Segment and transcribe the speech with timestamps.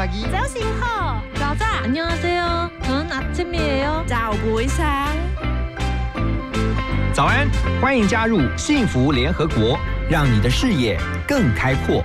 [0.00, 2.70] pagi.早上好，早早 안녕하세요.
[2.82, 4.04] 저는 아침이에요.
[4.06, 4.86] 早杯上。
[7.12, 7.46] 早安，
[7.80, 9.78] 欢迎加入幸福联合国，
[10.08, 12.02] 让你的视野更开阔。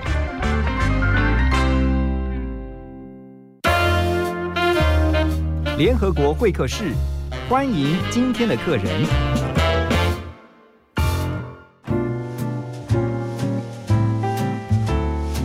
[5.78, 6.92] 联合国会客室，
[7.48, 9.06] 欢迎今天的客人。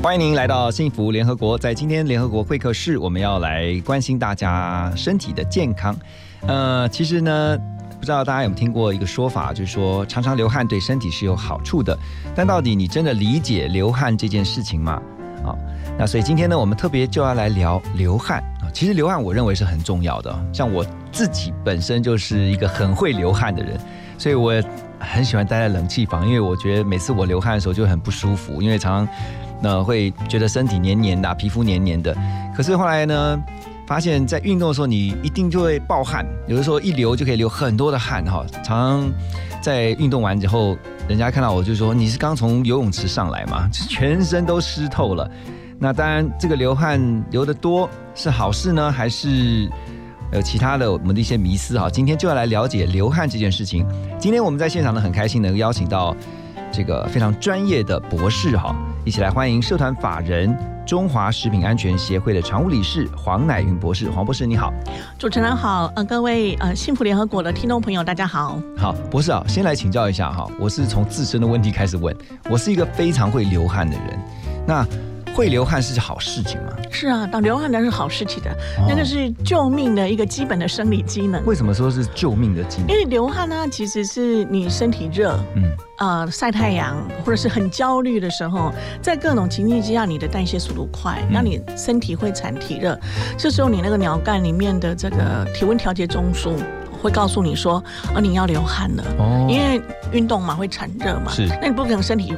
[0.02, 1.56] 欢迎您来到幸福联合国。
[1.56, 5.96] 在今天联合国会客室，我们要来关心大家身体的健康。
[6.40, 7.56] 呃，其实呢，
[8.00, 11.96] 不知道大家有没有听过一个说法，就是说常常流汗对身体是有好处的。
[12.34, 15.00] 但到底你真的理解流汗这件事情吗？
[15.44, 15.54] 啊，
[15.96, 18.66] 那所以今天呢，我们特别就要来聊流汗啊。
[18.74, 20.36] 其实流汗，我认为是很重要的。
[20.52, 23.78] 像我自己本身就是一个很会流汗的人，
[24.18, 24.52] 所以我
[24.98, 29.14] 很喜欢待在冷气房，因为我觉得每次我流汗的时候就很不舒服，因为常常
[29.62, 32.16] 那会觉得身体黏黏的、皮肤黏黏的。
[32.56, 33.40] 可是后来呢，
[33.86, 38.44] 发现在运动的时候，你一定就会爆汗，有的时候一流就可以流很多的汗哈。
[38.62, 39.12] 常常
[39.60, 40.76] 在运动完之后，
[41.08, 43.68] 人家看到我就说：“你是刚从游泳池上来吗？
[43.88, 45.30] 全身都湿透了。”
[45.78, 49.68] 那当然，这个流汗流得多是好事呢，还是
[50.32, 51.90] 有其他的我们的一些迷思哈？
[51.90, 53.84] 今天就要来了解流汗这件事情。
[54.18, 56.14] 今天我们在现场呢，很开心能够邀请到
[56.70, 64.08] 这个非常专业的博士哈，一起来欢迎社团法人中华食品安全协会的常务理事黄乃云博士。
[64.08, 64.72] 黄博士你好，
[65.18, 68.60] 主持人好，呃，各位呃幸福联合国的听众朋友，大家好。
[68.76, 72.16] 好博士啊，先来请教一下哈，我是从自身的问题开始问，
[72.48, 74.20] 我是一个非常会流汗的人，
[74.64, 74.86] 那
[75.34, 76.72] 会流汗是好事情吗？
[76.90, 78.86] 是啊，当流汗那是好事情的，哦。
[78.88, 81.44] 那个是救命的一个基本的生理机能。
[81.46, 82.88] 为什么说是救命的机能？
[82.88, 85.64] 因为流汗呢，其实是你身体热，嗯，
[85.98, 91.42] 呃，晒太阳或者是很焦虑的时候，在各种情境之下，你的代谢速度快，嗯。
[91.44, 92.98] 你身体会产体热，
[93.36, 96.52] 这时候你那个鸟干里面的这个体温调节中枢
[97.02, 97.82] 会告诉你说，
[98.14, 99.46] 哦，你要流汗了，哦。
[99.50, 99.80] 因为
[100.12, 101.48] 运动嘛会产热嘛，是。
[101.60, 102.32] 那你不可能身体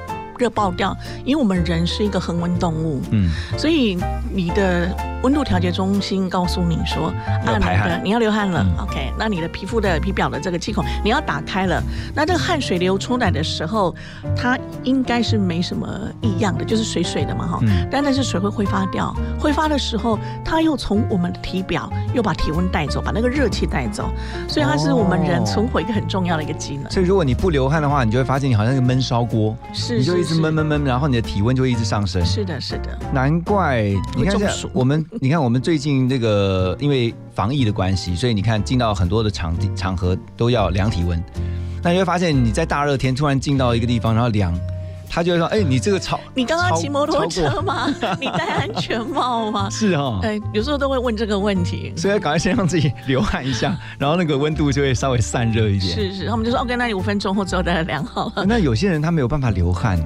[0.45, 0.95] 热爆掉，
[1.25, 3.97] 因为我们人是一个恒温动物，嗯，所以
[4.31, 7.07] 你的温度调节中心告诉你说，
[7.47, 8.85] 啊你的你要流汗了、嗯。
[8.85, 11.83] O k 那你的皮肤的皮表的这个气孔你要打开了，
[12.15, 13.95] 那这个汗水流出来的时候，
[14.37, 15.89] 它应该是没什么
[16.21, 17.89] 异样的，就是水水的嘛哈，嗯。
[17.91, 24.11] 但那是水会挥发掉，挥发的时候，它又从我们的体表又把体温带走，把那个热气带走，
[24.47, 25.45] 所以它是我们人哦。
[25.47, 26.91] 存活一个很重要的一个机能。
[26.91, 32.25] 所以如果你不流汗的话，你就会发现你好像一个闷烧锅，是你就一直是闷闷闷，然后你的体温就会一直上升。
[32.25, 33.85] 是的，是的，难怪
[34.17, 34.37] 你看
[34.73, 41.23] 我们，你看我们最近这个因为防疫的关系，所以你看进到很多的场地场合都要量体温，
[41.83, 44.53] 那你会发现你在大热天突然进到一个地方，然后量，
[45.15, 47.87] 他就会说：“哎、你这个超你刚刚骑摩托车吗？
[48.21, 49.69] 你戴安全帽吗？
[49.71, 51.93] 是哈、哎，有时候都会问这个问题。
[51.97, 55.95] 所以要赶快先让自己流汗一下，然后那个温度就会稍微散热一点。
[55.95, 58.45] 是是，他们就说 OK，那你五分钟后之后再来量好了。
[58.45, 59.97] 那有些人他没有办法流汗，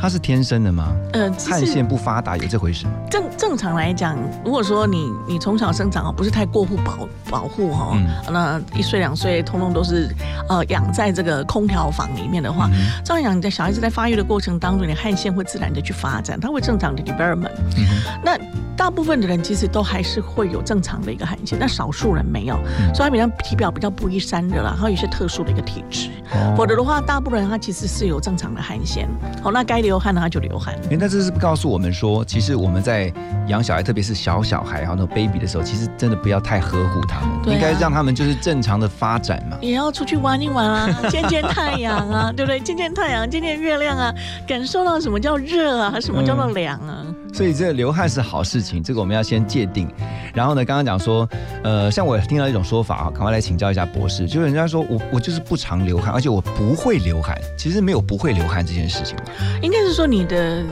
[0.00, 0.92] 他是天生的吗？
[1.12, 2.92] 呃，汗腺不发达有这回事吗？
[3.10, 10.08] 正正常来讲，如果说你你从小生长哦，不是太过户保保护哈、嗯那一岁两岁通通都是
[10.48, 17.52] 呃养在这个空调房里面的话，嗯照样你在小孩子在发育的过程当中，你的汗腺会自然的去发展，它会正常的 development。
[17.76, 17.86] 嗯
[18.22, 18.36] 那
[18.76, 26.08] 大部分的人其实都还是会有正常的一个汗腺，但少数人没有，嗯所以他比较体表比较不易散热啦，还有一些特殊的一个体质。
[26.32, 29.08] 哦否则的话，大部分人他其实是有正常的汗腺，
[29.42, 30.74] 好，那该流汗的他就流汗。
[30.84, 33.12] 因为那这是告诉我们说，其实我们在
[33.48, 39.56] 养小孩，特别是小小孩哈，那 baby 的时候，其实真的不要太呵护他们，应该让他们就是正常的发展嘛。
[39.60, 42.58] 也要出去玩一玩啊， 见见太阳啊，对不对？
[42.60, 44.12] 见见太阳，见见月亮啊，
[44.46, 47.04] 感受到什么叫热啊，什么叫做凉啊。
[47.34, 49.90] 所以这个流汗是好事情，这个我们要先界定。
[50.32, 51.28] 然后呢，刚刚讲说，
[51.64, 59.24] 呃，像我听到一种说法啊，赶快来请教一下博士，就是人家说我我就是不常流汗，而且我不会流汗，其实没有不会流汗这件事情嘛。
[59.62, 60.62] 应该是说你的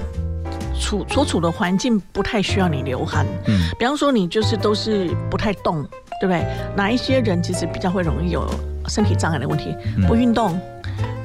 [0.80, 5.82] 处所处的环境不太需要你流汗，嗯，比方说你就是都是不太动，
[6.20, 6.46] 对不对？
[6.76, 8.48] 哪一些人其实比较会容易有
[8.86, 9.74] 身体障碍的问题？
[9.96, 10.56] 嗯不运动。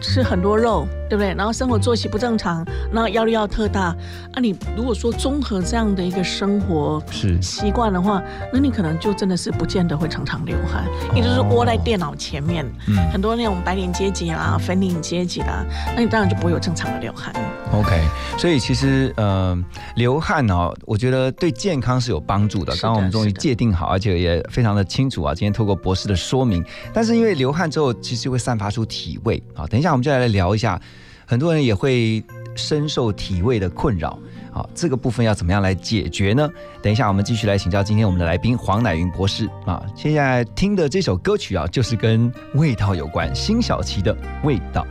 [0.01, 1.33] 吃很多肉，对不对？
[1.35, 3.95] 然后生活作息不正常，然后压力要特大。
[4.33, 8.21] 啊，你如果说综合这样的一个生活是习惯的话，
[8.53, 10.85] 那你可能就真的是不见得会常常流汗，
[11.15, 15.65] 也就是窝在电脑前面，嗯很多那种白领阶级啦、粉领阶级啦，
[15.95, 17.33] 那你当然就不会有正常的流汗。
[17.73, 18.01] OK，
[18.38, 19.57] 所以其实呃，
[19.95, 22.73] 流汗哦，我觉得对健康是有帮助的。
[22.77, 25.33] 刚刚我们终于界定好，而且也非常的清楚啊。
[25.33, 29.67] 今天透过博士的说明，但是因为流汗之后，其实会散发出体味啊。
[29.67, 30.78] 等一下那我们就来聊一下，
[31.25, 32.22] 很多人也会
[32.57, 34.19] 深受体味的困扰
[34.51, 36.50] 好，这个部分要怎么样来解决呢？
[36.81, 39.81] 等一下我们继续来请教今天我们的来宾黄乃云博士啊。
[39.95, 44.13] 现在听的这首歌曲啊，就是跟味道有关，辛晓琪的
[44.44, 44.86] 味道。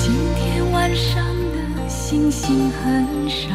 [0.00, 3.54] 今天晚上的星星很少，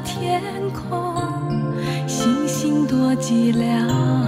[0.00, 0.42] 天
[0.72, 1.72] 空，
[2.06, 4.27] 星星多寂寥。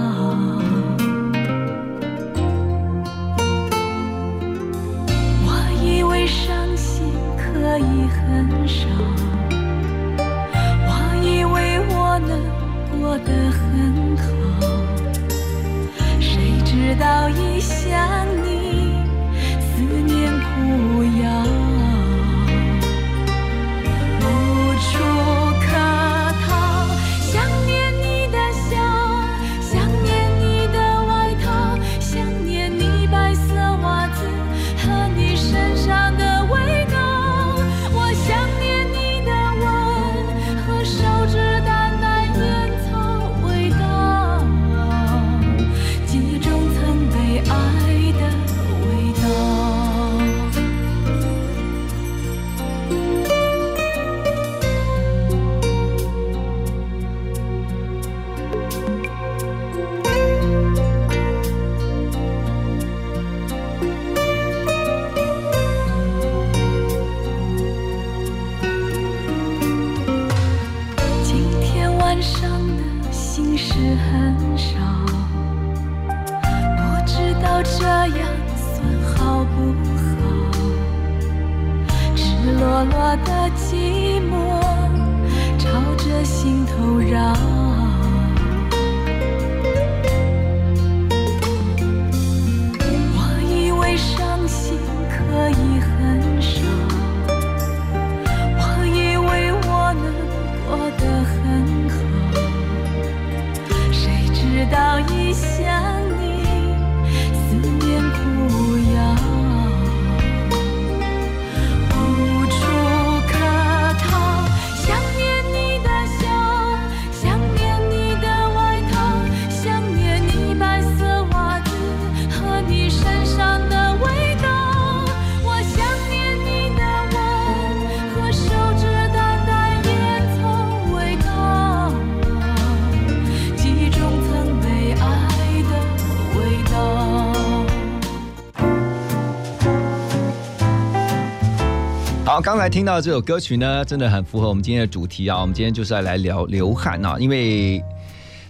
[142.61, 145.41] 刚才听到这首歌曲呢，真的很符合我们今天的主题啊。
[145.41, 147.83] 我们今天就是要来聊流汗啊，因为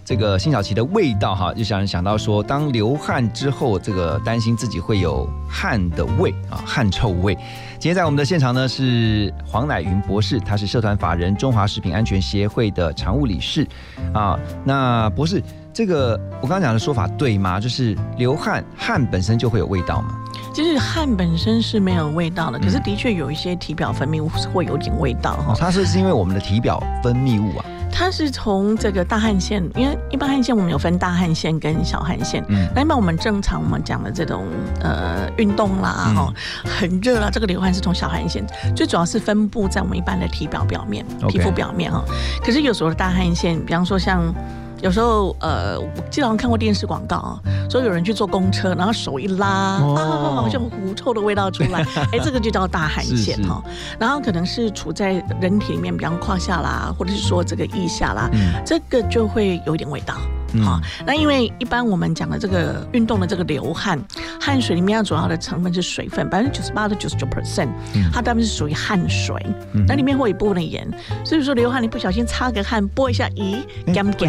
[0.04, 7.34] 这个辛晓琪的味道哈，就想想到说，当流汗之后，这个担心自己会有汗的味啊，汗臭味。
[7.78, 13.66] 今天在我们的现场呢是黄乃云博士，他是社团法人中华食品安全协会的常务理事
[14.12, 14.38] 啊。
[14.62, 17.58] 那博士，这个我刚刚讲的说法对吗？
[17.58, 20.18] 就是流汗，汗本身就会有味道吗？
[20.52, 25.56] 其实汗本身是没有味道的，可是的确有一些体表分泌物是会有点味道哈哦，。
[25.58, 27.64] 它是是因为我们的体表分泌物啊。
[27.90, 32.44] 它是从这个大汗腺，因为一般汗腺我们有分大汗腺跟小汗腺。
[32.48, 34.46] 嗯那一般我们正常我们讲的这种
[34.80, 38.44] 呃运动啦嗯哈、很热啦，这个流汗是从小汗腺，
[38.74, 42.02] 最主要是分布在我们一般的体表表面、皮肤表面哈。
[42.44, 44.34] 可是有时候大汗腺，比方说像。
[44.82, 53.62] 有时候，呃，我记得好像看过电视广告啊，说有人去坐公车，然后手一拉，哦啊，好像狐臭的味道出来， 哎，这个就叫大汗腺哈。
[53.98, 60.16] 然后可能是处在人体里面，比方胯下啦，或者是说这个腋下啦，嗯这个就会有一点味道。
[60.54, 60.62] 嗯。
[60.62, 63.98] 好、那因为一般我们讲的这个运动的这个流汗，
[64.40, 67.68] 汗水里面要主要的成分是水分，百分之九十八到九十九 percent，
[68.12, 69.34] 它大部分是属于汗水，
[69.72, 69.84] 嗯。
[69.86, 70.88] 那里面会有一部分的盐，
[71.24, 73.62] 所以说流汗你不小心擦个汗，拨一下，咦，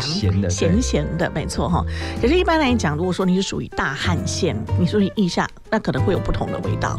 [0.01, 1.83] 咸的咸咸的，没错哈。
[2.21, 6.95] 可是，一般来讲，如果说你是属于大汗腺，你属于腋下，那可能会有不同的味道。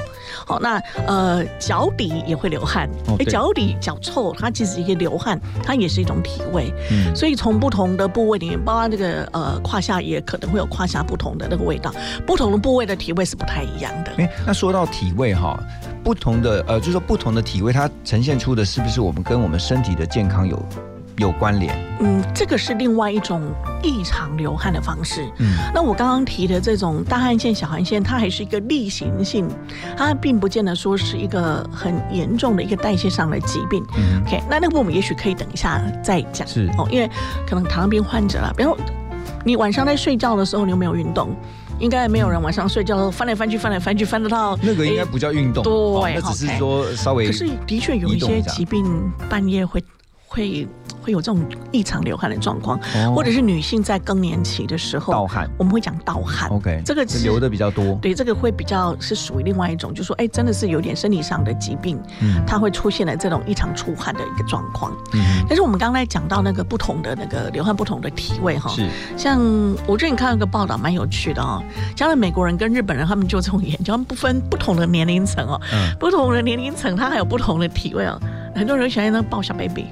[0.46, 2.88] 好，那呃脚底也会流汗，
[3.18, 6.72] 哎、脚底脚臭，它其实一个流汗，它也是一种体味。
[6.90, 7.14] 嗯。
[7.14, 11.92] 所以从不同的部位里面，包括这个呃胯下也可能会有胯下不同的那个味道，
[12.26, 14.12] 不同的部位的体味是不太一样的。
[14.18, 15.58] 哎，那说到体味哈，
[16.02, 20.60] 不同的呃，就是说不同的体味，它呈现出的是不是我们跟我们身体的健康有
[21.18, 21.74] 有关联？
[22.00, 23.40] 嗯，这个是另外一种
[23.80, 25.24] 异常流汗的方式。
[25.38, 29.48] 嗯，那我刚刚提的这种大汗腺、小汗腺，它还是一个例行性，
[29.96, 33.84] 它并不见得说是一个很严重的一个代谢上的疾病。
[33.96, 36.46] 嗯 OK，那那个我们也许可以等一下再讲。
[36.48, 37.08] 是哦，因为
[37.46, 38.76] 可能糖尿病患者啦，比方
[39.44, 41.34] 你晚上在睡觉的时候，你有没有运动？
[41.80, 48.84] 应该没有人晚上睡觉翻来翻去、翻来翻去，翻得到那个应该不叫运动，对哦那只是说稍微可是的确有一些疾病
[49.28, 49.82] 半夜会
[50.34, 50.66] 会
[51.00, 53.14] 会有这种异常流汗的状况，哦。
[53.14, 55.48] 或者是女性在更年期的时候盗汗。
[55.56, 56.50] 我们会讲盗汗。
[56.50, 62.42] ，OK，这个是流的比较多，对，这个会比较是属于另外一种，就是说哎，真的是有点身体上的疾病，嗯。
[62.46, 64.92] 它会出现了这种异常出汗的一个状况。
[65.12, 68.88] 嗯但是我们刚才讲到那个不同的那个流汗不同的体位哈，是。
[69.16, 69.40] 像
[69.86, 71.62] 我最近看到一个报道蛮有趣的哦，
[71.94, 75.94] 像是美国人跟日本人他们就这种研究，他们不分不同的年龄层哦，嗯。
[76.00, 78.18] 不同的年龄层它还有不同的体位哦。
[78.54, 79.86] 很多人喜欢那个抱小 baby，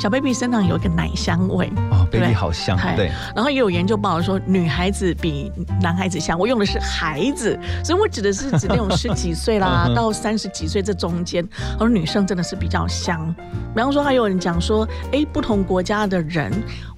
[0.00, 5.50] 小 baby 身上有一个奶香味，哦，baby 好香，对，然后也有研究报道说女孩子比
[5.80, 11.46] 男孩子香，我用的是孩子，所以我指的是指那种十几岁啦 到三十几岁这中间，
[11.78, 13.34] 而女生真的是比较香。
[13.74, 16.50] 比方说，还有人讲说，哎，不同国家的人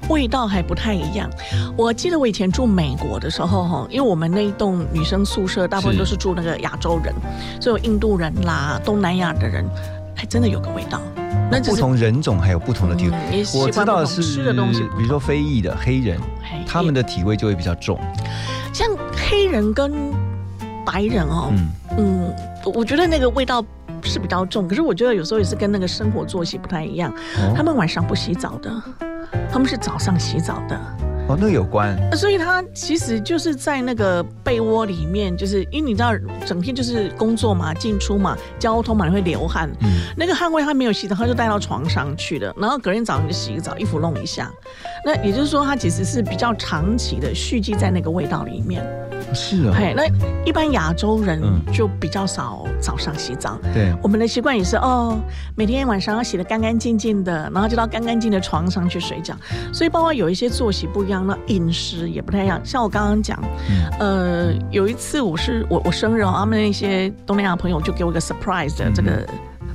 [0.08, 1.28] 味道还不太一样。
[1.76, 7.12] 我记得我以前住美国的时候，哈，因为我们那一栋女生宿舍大部分都是住那个亚洲人，
[7.60, 9.64] 所以有印度人啦、东南亚的人，
[10.18, 11.00] 还真的有个味道。
[11.48, 13.16] 那不同人种还有不同的体味。
[13.30, 16.18] 嗯我知道的是，吃的东西，比如说非裔的黑人，
[16.66, 17.96] 他们的体味就会比较重。
[18.74, 20.12] 像黑人跟
[20.84, 22.34] 白人哦，嗯，嗯，
[22.64, 23.64] 我我觉得那个味道
[24.02, 27.12] 是比较重，可是我觉得有时候也是跟那个生活作息不太一样。
[27.38, 28.70] 哦他们晚上不洗澡的，
[29.50, 30.78] 他们是早上洗澡的，
[31.28, 36.10] 哦，那个有关，所以他其实就是在那个被窝里面，就是因为你知道
[36.46, 39.68] 整天就是工作嘛、进出嘛、交通嘛，你会流汗。
[39.82, 44.50] 嗯，那个汗味他没有洗澡，他就带到床上去了，然后隔天早上就洗个澡，衣服弄一下。
[45.04, 48.82] 那也就是说，他其实是比较长期的蓄积在那个味道里面。
[49.34, 50.06] 是哦，嘿，那
[50.46, 53.58] 一般亚洲人嗯就比较少早上洗澡。
[53.74, 55.18] 对，我们的习惯也是哦，
[55.54, 59.36] 每天晚上要洗得干干净净的，然后就到干干净的床上去睡觉。
[59.72, 62.60] 所以包括有一些作息不一样，那饮食也不太一样。
[62.64, 69.26] 像我刚刚讲，嗯呃，有一次我是我我生日哦，他们那些东南亚朋友就给我一个 surprise 的这个。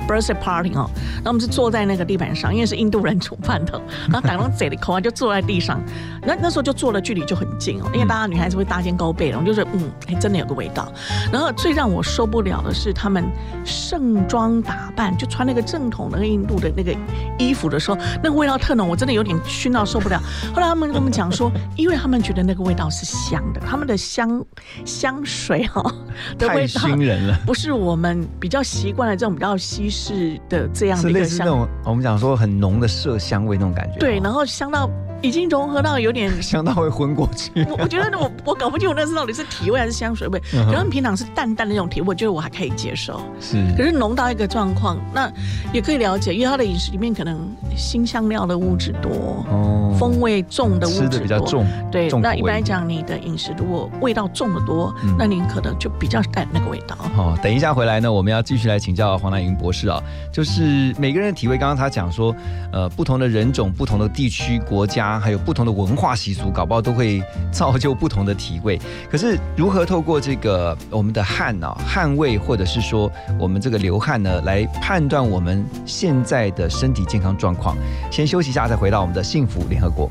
[0.08, 0.90] Birthday party 哦，
[1.24, 3.82] 那我们是坐在那个地板上，因为是印度人煮饭的，
[4.12, 5.82] 然后打龙嘴里口啊就坐在地上，
[6.26, 10.92] 那那时候就坐的距离就很近哦，因为大家女孩子会搭肩高背然后就是嗯，哎，真的有个味道。
[11.32, 13.24] 然后最让我受不了的是他们
[13.66, 16.96] 盛装打扮，就穿那个正统的那个印度的那个
[17.38, 20.22] 衣服的时候，那个味道特浓，我真的有点熏到受不了。
[20.54, 24.44] 后来他们跟我们讲说， 因为他们觉得那个味道是香的，他们的香
[24.86, 25.96] 香水哈、哦、
[26.38, 27.40] 的太味道熏人了。
[27.46, 31.24] 不是我们比较习惯的这种比较西式的这样是的一个香。
[31.24, 34.90] 类似那种我们讲说很浓的麝香味那种感觉，对，哦然后香到
[35.24, 37.66] 已经融合到有点香到会昏过去。
[37.70, 40.40] 我我觉得我我搞不清楚那是到底是体味还是香水味。
[40.54, 43.22] 嗯哼可能平常是淡淡的那种体味，我觉得我还可以接受。
[43.40, 45.32] 是可是浓到一个状况，那
[45.72, 56.98] 也可以了解，因为他的饮食里面可能新香料的物质多，哦风味重的物质吃多，的比较重，对，那一般来讲，你的饮食如果味道重的多，嗯那你可能就比较带那个味道。
[57.16, 60.02] 好，等一下回来呢，我们要继续来请教黄兰云博士啊，
[60.34, 62.36] 就是每个人的体味，刚刚他讲说，
[62.74, 68.80] 呃，不同的人种、不同的地区、国家，还有不同的文化习俗，搞不好都会造就不同的体味。
[69.10, 77.76] 可是如何透过这个我们的汗啊、汗味，或者是说我们这个流汗呢，来判断我们现在的身体健康状况？
[78.12, 80.10] 先休息一下，再回到我们的幸福联合国。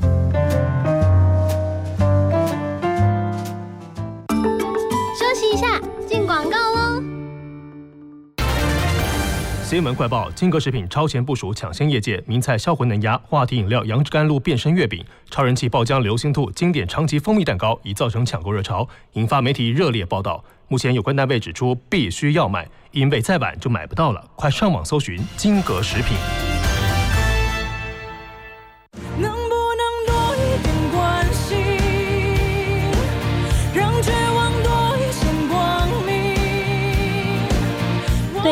[9.73, 12.23] 新闻快报：金格食品超前部署，抢先业界。
[12.27, 20.43] 名菜销魂能压、话题饮料杨枝甘露变身月饼、超人气爆浆流星兔、经典长崎蜂蜜蛋糕，已造成抢购热潮，引发媒体热烈报道。
[20.67, 24.23] 目前有关单位指出，必须要买，因为再晚就买不到了。
[24.35, 26.52] 快上网搜寻金格食品。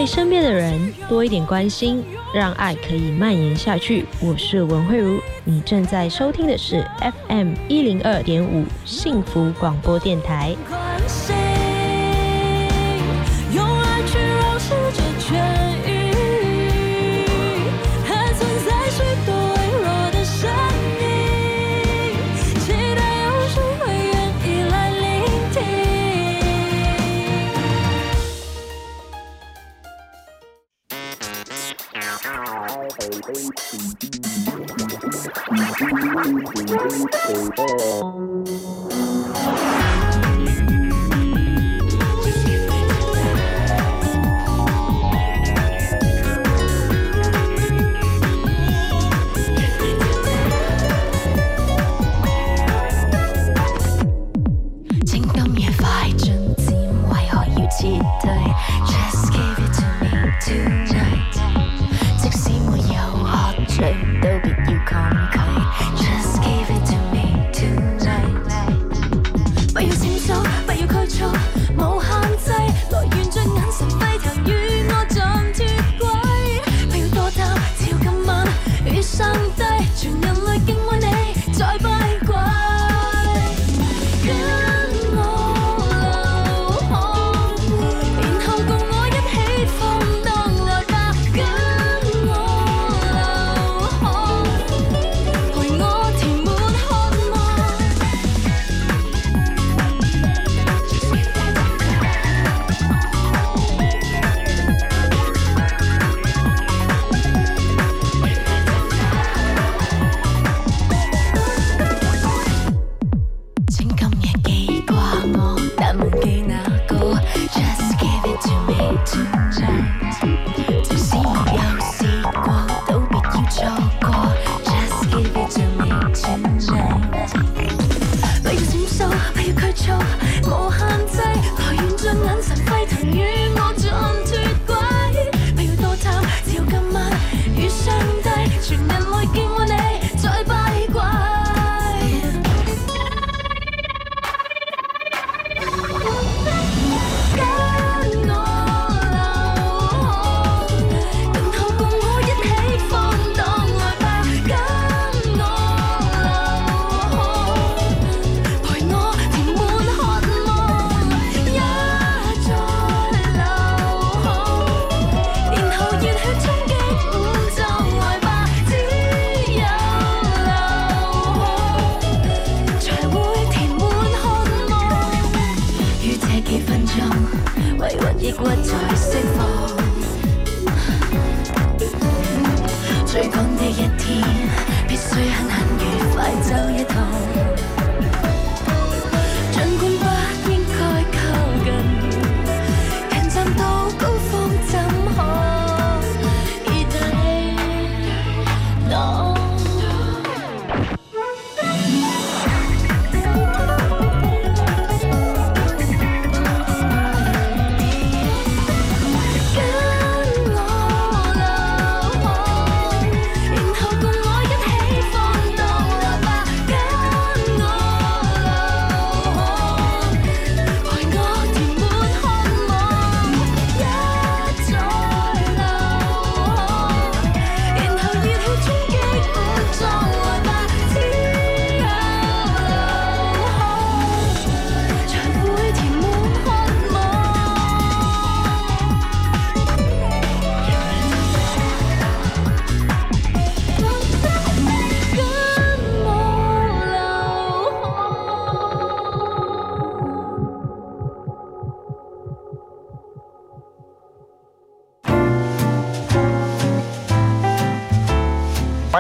[0.02, 2.04] 对身边的人多一点关心，
[2.34, 4.04] 让爱可以蔓延下去。
[4.20, 6.84] 我是文慧茹，你正在收听的是
[7.28, 10.56] FM 一零二点五幸福广播电台。
[13.54, 15.36] 用爱去让世界痊
[15.86, 16.01] 愈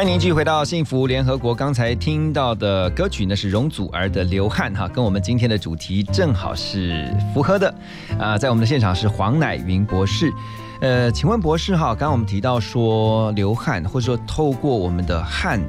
[0.01, 1.53] 欢迎您继续回到幸福联合国。
[1.53, 7.71] 刚才听到的歌曲呢是容祖儿的《流汗》哈，跟我们今天的主题正好是符合的。
[8.19, 10.33] 啊、在我们的现场是黄乃云博士。
[10.81, 15.61] 呃，请问博士哈，刚刚我们提到说流汗，或者说透过我们的汗，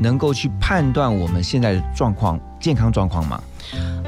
[0.00, 3.40] 能够去判断我们现在的状况、健康状况吗？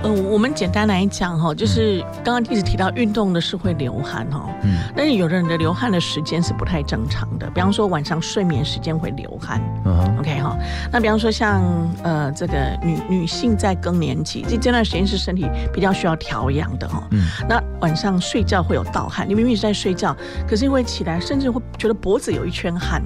[0.03, 4.79] 嗯，我们简单来讲哈，就是刚刚一直提到运动的是会流汗哈，嗯。
[4.97, 10.57] 但是有的人的流汗的时间是不太正常的，比方说晚上睡眠时间会流汗嗯，，OK 哈。
[10.91, 11.63] 那比方说像
[12.03, 17.27] 呃这个女女性在更年期这这段时间是身体比较需要调养的哈，嗯。
[17.49, 20.17] 那晚上睡觉会有盗汗，你明明是在睡觉，
[20.49, 23.03] 可是因为起来甚至会觉得脖子有一圈汗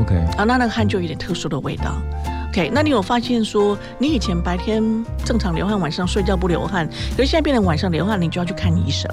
[0.00, 1.94] ，，OK，啊，那那个汗就有点特殊的味道。
[2.72, 4.82] 那你有发现说，你以前白天
[5.24, 9.10] 正常流汗，晚上睡觉不流汗，可是现在变成晚上流汗，你就要去看医生。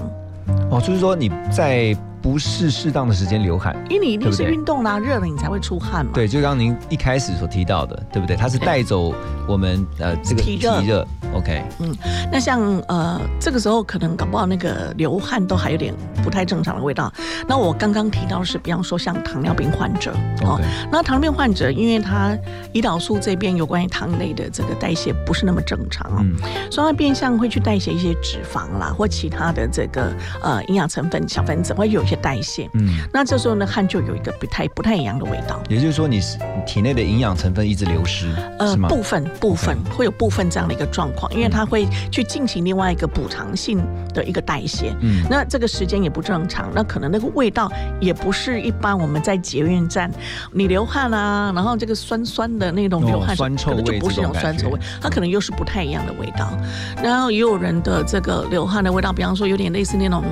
[0.71, 3.75] 哦，就是说你在不是适当的时间流汗。
[3.87, 6.11] 因为你一定是运动啦，热了你才会出汗嘛。
[6.11, 8.35] 对，就刚刚您一开始所提到的，对不对？
[8.35, 9.13] 它是带走
[9.47, 11.07] 我们呃这个体热热。
[11.35, 11.95] OK，嗯
[12.31, 17.13] 那像呃这个时候可能搞不好那个流汗都还有点不太正常的味道。
[17.47, 20.11] 那我刚刚提到的是，比方说像糖尿病患者
[20.41, 20.59] 哦
[20.91, 22.35] 那糖尿病患者因为他
[22.73, 26.35] 胰岛素这边有关于糖类的这个代谢不是那么正常哦，嗯
[26.71, 30.11] 所以它变相会去代谢一些脂肪啦或其他的这个
[30.41, 32.69] 呃营养成分小分子会有一些代谢。
[32.73, 35.59] 嗯，那这时候呢，汗就有一个不太不太一样的味道。
[35.69, 36.21] 也就是说你
[36.65, 38.75] 体内的营养成分一直流失，呃？
[38.87, 44.95] 部分部分会有部分这样的一个状况，因为它会去进行另外一个补偿性的一个代谢。
[45.01, 50.11] 嗯那这个时间也不正常，那可能那个味道也不是一般我们在捷运站
[50.51, 56.57] 你流汗啊，然后这个酸酸的那种流汗、哦酸臭味可能就不是那种酸臭味它可能又是不太一样的味道。
[57.03, 60.23] 然后也有人的这个流汗的味道，比方说有点类似那种。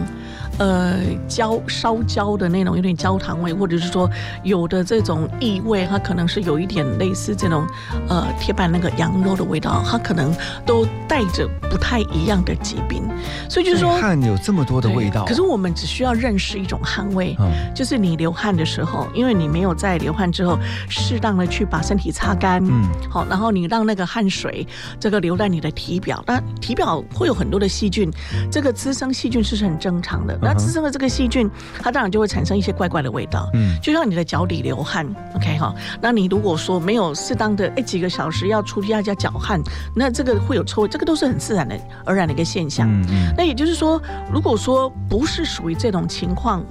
[0.59, 4.09] 呃，焦烧焦的那种，有点焦糖味，或者是说
[4.43, 7.65] 有的这种异味，它可能是有一点类似这种
[8.07, 10.31] 呃铁板那个羊肉的味道，它可能
[10.65, 13.03] 都带着不太一样的疾病，
[13.49, 17.73] 所以就是说汗有这么多的味道，可是我们只需要认识一种汗味，嗯。
[17.73, 22.87] 就是你流汗的时候，因为你没有在流汗之后适当的去把身体擦干，嗯。
[23.09, 24.65] 好，然后你让那个汗水
[24.99, 28.11] 这个留在你的体表，那体表会有很多的细菌，
[28.51, 30.37] 这个滋生细菌是很正常的。
[30.43, 33.49] 那滋生了这个细菌，它当然就会产生一些怪怪的味道。
[33.53, 39.61] 嗯就像你的脚底流汗，OK 哈，那你如果说没有适当的哎几个小时要出去要加脚汗，
[39.95, 42.89] 那这个会有臭味，这个都是很自然的而然的一个现象。
[42.89, 44.01] 嗯嗯那也就是说，
[44.31, 46.63] 如果说不是属于这种情况，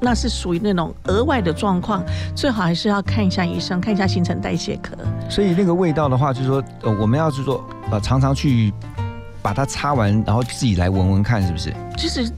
[0.00, 4.96] 那是属于那种额外的状况，最好还是要看一下医生，看一下新陈代谢科。
[5.28, 8.72] 所以那个味道的话，就是说，呃，我们要是说，呃，常常去
[9.42, 12.30] 把它擦完，然后自己来闻闻看，是不是其实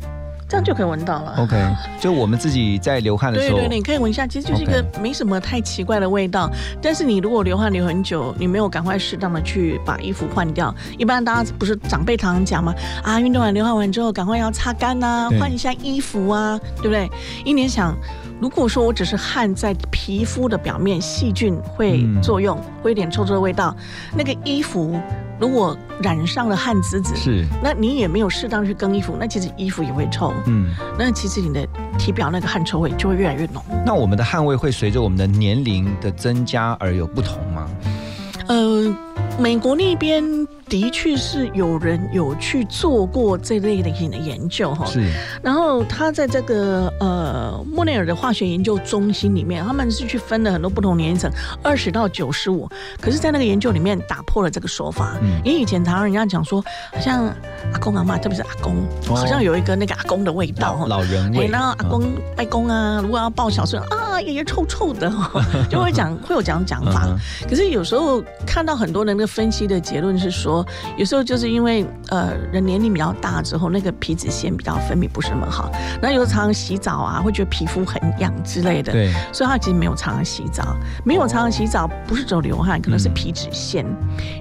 [0.51, 1.37] 这样就可以闻到了。
[1.39, 1.57] ？OK，
[2.01, 6.51] 就我们自己在流汗的时候，对对对，你可以闻一下，其实就是一个没什么太奇怪的味道。
[6.83, 12.75] 但是你如果流汗流很久，你没有赶快适当的去把衣服换掉，一般大家不是长辈常常讲吗？
[13.05, 17.09] 啊，运动完流汗完之后，赶快要擦干呐、对换一下衣服啊，对不对？
[17.45, 17.97] 一年想。
[18.41, 23.77] 如果说我只是汗在皮肤的表面，细菌会嗯作用，会有点臭臭的味道。
[24.17, 24.99] 那个衣服
[25.39, 30.33] 如果染上了汗渍子，是，那你也没有适当去更衣服，那其实衣服也会臭。
[30.47, 31.67] 嗯，那其实你的
[31.99, 33.63] 体表那个汗臭味就会越来越浓。
[33.85, 37.69] 那我们的汗味会随着我们的年龄的增加而有不同吗？
[38.49, 38.97] 呃，
[39.39, 40.25] 美国那边
[40.71, 45.05] 的确是有人有去做过这类型的研究哈，是，
[45.43, 51.29] 然后他在这个呃莫内尔的化学研究中心里面，他们是去分了很多不同年龄层，
[51.61, 52.69] 二十到九十五，
[53.01, 55.41] 可是，在那个研究里面打破了这个说法，嗯。
[55.45, 57.25] 因为以前常常人家讲说，好像
[57.73, 58.77] 阿公阿妈，特别是阿公，
[59.09, 59.17] 哦。
[59.17, 61.01] 好像有一个那个阿公的味道老。
[61.01, 61.89] 老人然后阿嗯。
[61.89, 62.03] 公、
[62.37, 65.13] 外公啊，如果要抱小孙啊，爷爷臭臭的，
[65.69, 67.07] 就会讲会有这样讲法。
[67.07, 70.60] 嗯可是有时候看到很多人的分析的结论是说，
[70.97, 75.71] 有时候就是因为呃人年龄比较大之后，那个皮脂腺比较分泌不是那么好，
[76.01, 78.93] 那有时候常常洗澡啊，会觉得皮肤很痒之类的。
[78.93, 83.85] 对，所以他其实没有常常洗澡，没有常常洗澡，不是只有流汗，可能是嗯皮脂腺，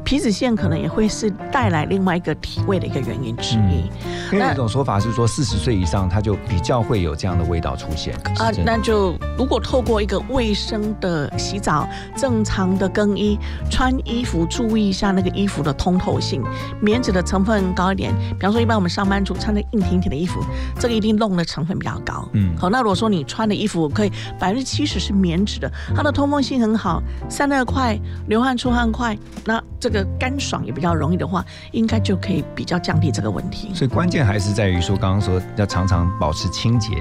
[0.04, 3.90] 皮脂腺可能也会是带来另外一个体味的一个原因之一。
[4.32, 13.38] 因为有一种说法是说，四十岁以上他就比较会有这样的味道出现啊那就如果透过一个卫生的洗澡、正常的更衣、
[13.70, 16.42] 穿衣服，注意一下那个衣服的通透性，
[16.80, 18.14] 棉质的成分高一点。
[18.40, 20.40] 比方说，一般我们上班族穿的硬挺挺的衣服，
[20.80, 22.26] 这个一定弄的成分比较高。
[22.32, 31.44] 嗯好，那如果说你穿的衣服可以百分之七十是棉质的，它的通风性很好，散热快，流汗出汗快，那这个干爽也比较容易的话，
[31.74, 33.72] 应该就可以比较降低这个问题。
[33.74, 36.96] 所以关键还是在于说，刚刚说要常常保持清洁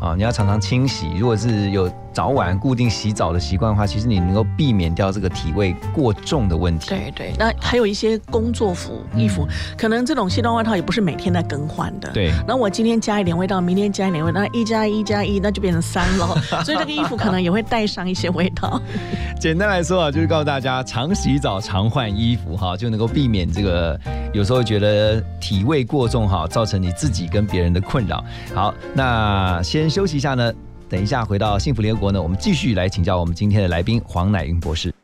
[0.00, 1.10] 啊，你要常常清洗。
[1.18, 6.88] 如果是有早晚固定洗澡的习惯的话，其实你能够避免掉这个体味过重的问题。
[6.88, 12.10] 对对，那还有一些工作服、衣服，可能这种西装外套也不是每天在更换的。。
[12.12, 16.26] 对，那我今天加一点味道，明天加一点味道，那一加一加一，那就变成三了。
[16.64, 18.80] 所以这个衣服可能也会带上一些味道。
[19.38, 23.98] 简单来说啊，就是告诉大家，常洗澡、常换衣服哈，就能够避免这个
[24.32, 28.24] 有时候觉得体味过重哈，造成你自己跟别人的困扰。
[28.54, 30.52] 好，那先休息一下呢，
[30.88, 34.94] 等一下回到幸福联合国呢，我们继续来请教我们今天的来宾黄乃云博士。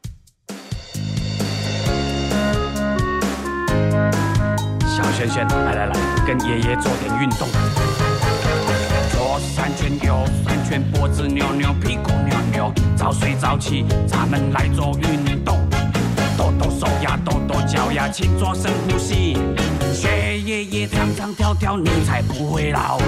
[4.86, 7.48] 小轩轩，来来来，跟爷爷做点运动。
[9.10, 15.65] 左三圈，右三圈，脖子扭扭，屁股扭扭，早睡早起，咱们来做运动。
[16.58, 19.36] 抖抖手呀，抖抖脚呀，呀，请做深呼吸。
[19.92, 22.98] 学爷爷唱唱跳跳，你才不会老。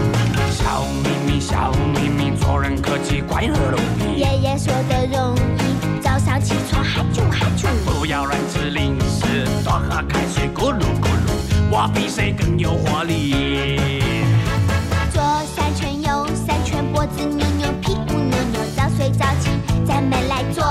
[0.51, 4.21] 笑眯眯，笑眯眯，做人客气，快乐容易。
[4.21, 7.69] 爷爷说的容易，早上起床喊啾喊啾。
[7.85, 11.71] 不要乱吃零食，多喝开水，咕噜咕噜。
[11.71, 14.01] 我比谁更有活力。
[15.13, 15.23] 左
[15.55, 19.51] 三圈，右三圈，脖子扭扭，屁股扭扭，早睡早起，
[19.87, 20.65] 咱们来做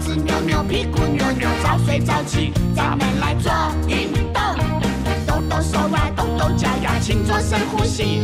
[0.00, 3.52] 子扭扭，屁股扭扭，早睡早起，咱们来做
[3.88, 4.42] 运动。
[5.26, 8.22] 抖抖手啊，抖抖脚呀，请做深呼吸。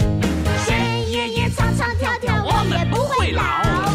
[0.65, 0.75] 学
[1.09, 3.92] 爷爷唱唱跳跳，我们不会老。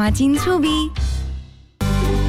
[0.00, 0.90] 马金醋逼。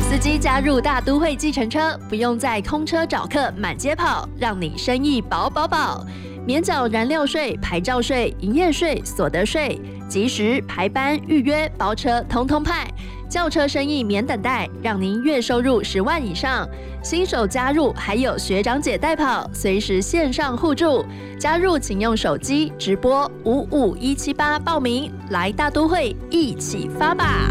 [0.01, 6.05] 司机加入大都会计程车，不用在空车找客满街跑，让你生意饱饱饱。
[6.45, 9.79] 免缴燃料税、牌照税、营业税、所得税，
[10.09, 12.85] 及时排班预约包车，通通派。
[13.29, 16.67] 轿车生意免等待，让您月收入十万以上。
[17.03, 21.03] 新手加入还有学长姐带跑，随时线上互助。
[21.39, 27.49] 加入请用手机直播五五一七八报名，来大都会一起发吧！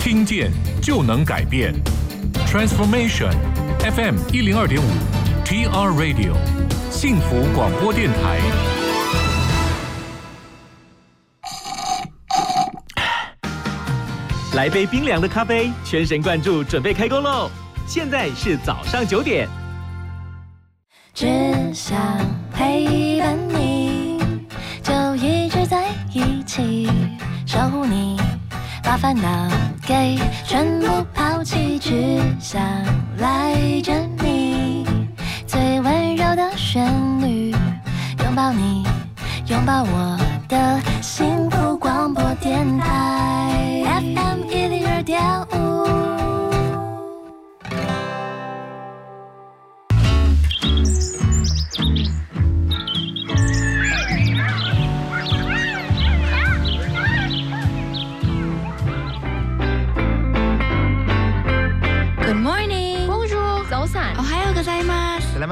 [0.00, 1.74] 听见就能改变
[2.46, 3.32] ，Transformation
[3.80, 4.84] FM 一零二点五
[5.44, 6.34] ，TR Radio
[6.90, 8.81] 幸福广播电台。
[14.54, 17.50] 来杯冰凉的咖啡，全神贯注，准备开工喽！
[17.86, 19.48] 现在是早上九点。
[21.14, 21.26] 只
[21.72, 21.98] 想
[22.52, 24.20] 陪伴你，
[24.82, 26.86] 就一直在一起，
[27.46, 28.20] 守护你，
[28.82, 29.48] 把烦恼
[29.86, 32.62] 给全部抛弃，只想
[33.16, 34.86] 赖着你，
[35.46, 36.86] 最温柔的旋
[37.22, 37.52] 律，
[38.22, 38.84] 拥抱你，
[39.46, 43.21] 拥抱我的幸福广播电台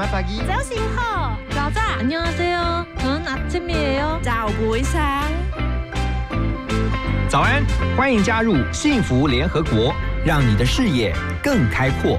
[0.00, 4.20] Selamat pagi.早醒好，早早안녕하세요，저는아침이에요。
[4.22, 5.24] 早不一상
[6.30, 6.90] 嗯
[7.28, 7.64] 早安，
[7.96, 12.18] 欢迎加入幸福联合国，让你的视野更开阔。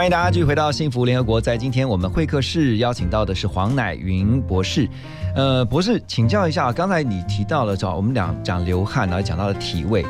[0.00, 4.88] 欢迎大家继续回到幸福联合国，在今天我们会客室邀请到的是黄乃云博士。
[5.36, 10.02] 呃，博士，请教一下，刚才你提到了，找我们俩讲流汗，然后讲到了体味，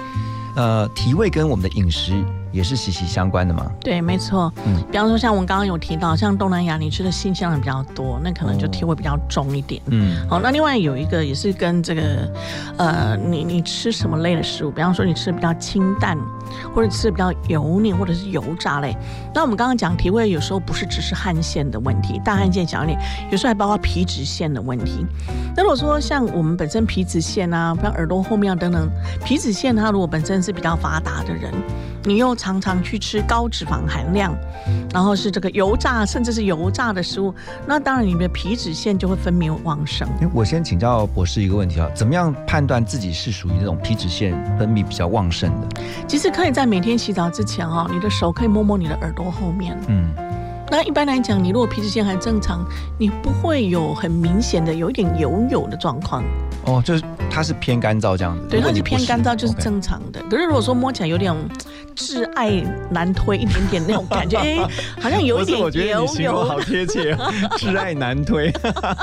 [0.55, 2.13] 呃，体味跟我们的饮食
[2.53, 3.71] 也是息息相关的嘛。
[3.81, 4.53] 对，没错。
[4.67, 9.81] 嗯比方说像我们刚刚有提到，像东南亚你吃的新香的比较多，那可能就体味比较重一点。
[9.87, 12.33] 嗯，好，那另外有一个也是跟这个，
[12.77, 16.19] 呃，你你吃什么类的食物，比方说你吃的比较清淡，
[16.75, 18.97] 或者吃的比较油腻，或者是油炸类。
[19.33, 22.99] 那我们刚刚讲体味，有时候不是只是汗腺的问题，大汗腺、小汗腺，
[23.31, 25.07] 有时候还包括皮脂腺的问题。
[25.57, 28.91] 那如果说像我们本身皮脂腺啊，比方耳朵后面啊等等，
[29.25, 31.53] 皮脂腺它如果本身是比较发达的人，
[32.05, 34.35] 你又常常去吃高脂肪含量，
[34.93, 37.35] 然后是这个油炸甚至是油炸的食物，
[37.67, 40.09] 那当然你的皮脂腺就会分泌旺盛。
[40.33, 45.69] 我先请教博士一个问题啊，怎么样判断自己是属于那种皮脂腺分泌比较旺盛的？
[46.09, 49.79] 其实可以在每天洗澡之前哦，你的手可以摸摸你的耳朵后面。
[49.89, 50.09] 嗯，
[50.71, 52.65] 那一般来讲，你如果皮脂腺还正常，
[52.99, 56.25] 你不会有很明显的有一点油油的状况。
[56.65, 58.47] 哦，就是它是偏干燥这样子。
[58.51, 60.21] 对，它是偏干燥，就是正常的。
[60.29, 61.33] 可是如果说摸起来有点
[61.95, 62.51] 挚爱
[62.91, 64.59] 难推一点点那种感觉，哎、
[65.01, 66.61] 好像有一点不是我觉得油你形容油好。
[66.61, 67.15] 贴切，
[67.59, 68.53] 挚爱难推，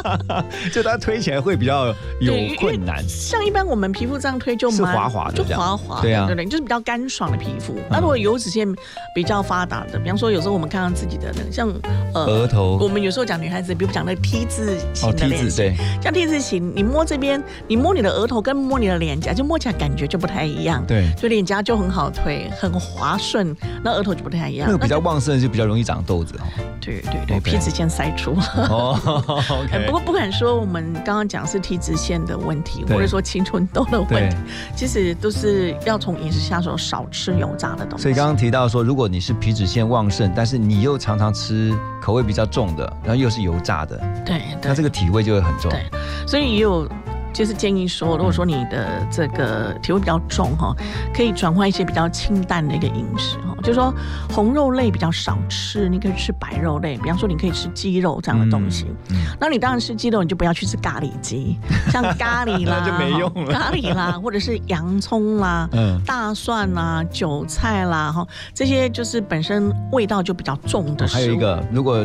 [0.73, 1.87] 就它推起来会比较
[2.19, 3.03] 有困难。
[3.07, 6.45] 像一般我们皮肤这样推就是蛮滑滑的就滑滑的，对啊对对？
[6.45, 7.75] 就是比较干爽的皮肤。
[7.89, 8.67] 那如果油脂腺
[9.13, 11.69] 比较发达的，比方说有时候我们看到自己的那个像
[12.13, 20.85] 呃额头我们有时候讲女孩子，比如讲那个 T 字型哦，T 字的脸型，对像 T 字型，你摸这边，你摸你的额头跟摸你的脸颊，就摸起来感觉就不太一样。
[20.85, 24.67] 对就脸颊就很好推，很滑顺，那额头就不太一样。
[24.67, 26.43] 那个比较旺盛的就比较容易长痘子哦。
[26.81, 28.31] 对对对皮脂腺塞出。
[28.55, 28.97] 哦
[29.71, 34.35] 哎，OK，不过不敢说我们刚刚讲是体脂腺的问题，或者说青春痘的问对题，
[34.75, 38.03] 其实都是要从饮食下手，少吃油炸的东西。
[38.03, 45.69] 所以刚刚提到说，如果你是皮脂腺旺盛，但是你又常常吃口味比较重的，然后又是油炸的，对对那这个体味就会很重。
[45.69, 45.83] 对，
[46.25, 46.87] 所以也有
[47.37, 50.75] 就是建议说，如果说你的这个体味比较重哈，
[51.13, 53.93] 可以转换一些比较清淡的一个饮食哈，就是说
[54.33, 58.87] 红肉类比较少吃，你可以吃白肉类，比方说你可以吃鸡肉这样的东西。
[59.11, 61.59] 嗯那你当然吃鸡肉，你就不要去吃咖喱鸡，
[61.91, 71.17] 像咖喱啦，那 就没用了咖喱啦，或者是洋葱啦、嗯大蒜啦、韭菜啦，哈，这些就是本身味道就比较重的食物。
[71.17, 72.03] 哦还有一个，如果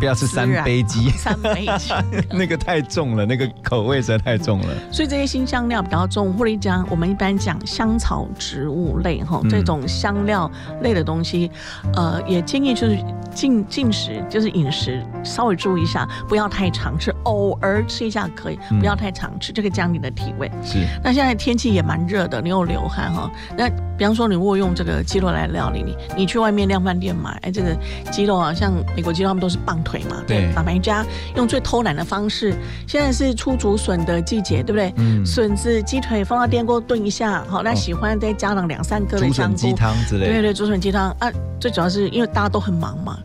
[0.00, 1.92] 不要吃三杯鸡，三杯鸡。
[2.32, 4.68] 那个太重了，那个口味实在太重了。
[4.90, 11.50] 所以这些新香料比较重，或者讲我们一般讲香草植物类哈，嗯这种香料类的东西，
[11.94, 12.98] 呃，也建议就是
[13.34, 20.50] 进进食，就是饮食稍微注意一下，不要太常吃，偶尔吃一下可以，嗯不要太常吃，这个降你的体味。
[20.64, 23.30] 是，那现在天气也蛮热的，你又流汗哈。
[23.54, 23.68] 那
[24.00, 27.76] 比方说，你如果用这个鸡肉来料理你，你去外面量饭店买，哎，这个
[28.10, 30.50] 鸡肉啊，像美国鸡肉他们都是棒腿嘛，对。
[30.54, 31.04] 把买家
[31.36, 32.54] 用最偷懒的方式，
[32.86, 34.90] 现在是出竹笋的季节，对不对？
[34.96, 35.22] 嗯。
[35.26, 40.20] 笋子、鸡腿放到电锅炖一下，好，那喜欢再加上两三颗的竹香菇，笋鸡汤之类。
[40.20, 40.32] 的。
[40.32, 41.14] 对对，竹笋鸡汤。
[41.18, 43.18] 啊，最主要是因为大家都很忙嘛，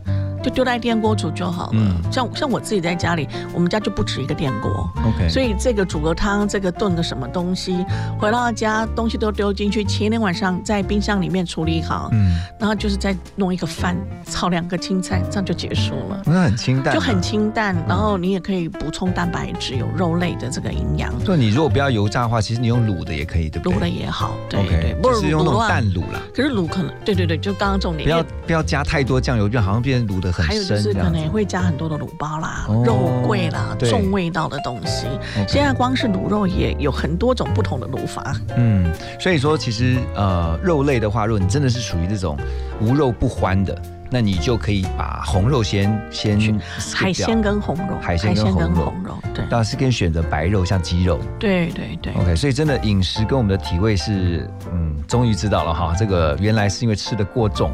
[0.46, 1.70] 就丢在电锅煮就好了。
[1.72, 1.96] 嗯。
[2.12, 4.88] 像像我自己在家里，我们家就不止一个电锅。
[5.04, 7.84] OK，所以这个煮个汤，这个炖个什么东西，
[8.18, 13.96] 回到家东西都丢进去，前一天晚上在冰箱里面处理好，嗯，然后就是再弄一个饭，
[14.30, 16.22] 炒两个青菜，这样就结束了。
[16.24, 23.76] 那很清淡啊，就很清淡，然后你也可以补充蛋白质，有肉类的这个营养，对你如果不要油炸的话，其实你用卤的也可以，对不对？
[23.76, 30.76] 卤的也好，对对，不就是用那种淡卤啦，可是卤可能对对对，就刚刚重点，不要不要加太多酱油，就好像变成卤的很还有就。
[30.76, 35.06] 是可能也会加很多的卤包啦、哦肉桂啦、重味道的东西。
[35.48, 38.34] 现在光是卤肉也有很多种不同的卤法。
[38.56, 42.38] 嗯，所以说其实呃肉类的话，如果你真的是属于这种
[42.80, 46.60] 无肉不欢的，那你就可以把红肉先先 skip
[46.94, 51.18] 海掉鲜跟红肉，海鲜跟红肉对当然是跟选择白肉，像鸡肉。
[51.38, 52.12] 对对对。
[52.14, 57.72] OK，所以真的饮食跟我们的体味是，嗯，终于知道了哈，这个原来是因为吃的过重，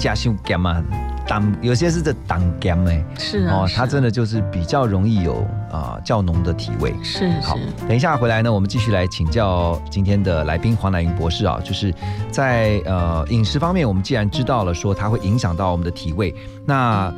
[0.00, 0.82] 加修干嘛，
[1.28, 6.92] 当有些是这当干哎，是啊，哦，它真的就是比较容易有啊、较浓的体味。
[7.04, 11.94] 是好是，等一下回来呢，我们继续来请教今天的来宾黄乃云博士啊，就是
[12.30, 16.34] 在呃饮食方面，我们既然知道了说它会影响到我们的体味，
[16.64, 17.12] 那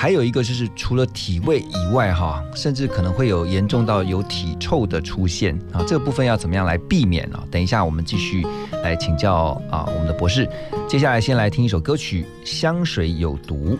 [0.00, 7.42] 还有一个就是除了体味以外哈，甚至可能会有严重到有体臭的出现啊，这个部分要怎么样来避免呢？
[7.50, 8.46] 等一下我们继续
[8.84, 10.48] 来请教啊我们的博士。
[10.88, 13.76] 接下来先来听一首歌曲《香水有毒》。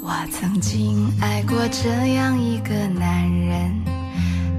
[0.00, 3.72] 我曾经爱过这样一个男人，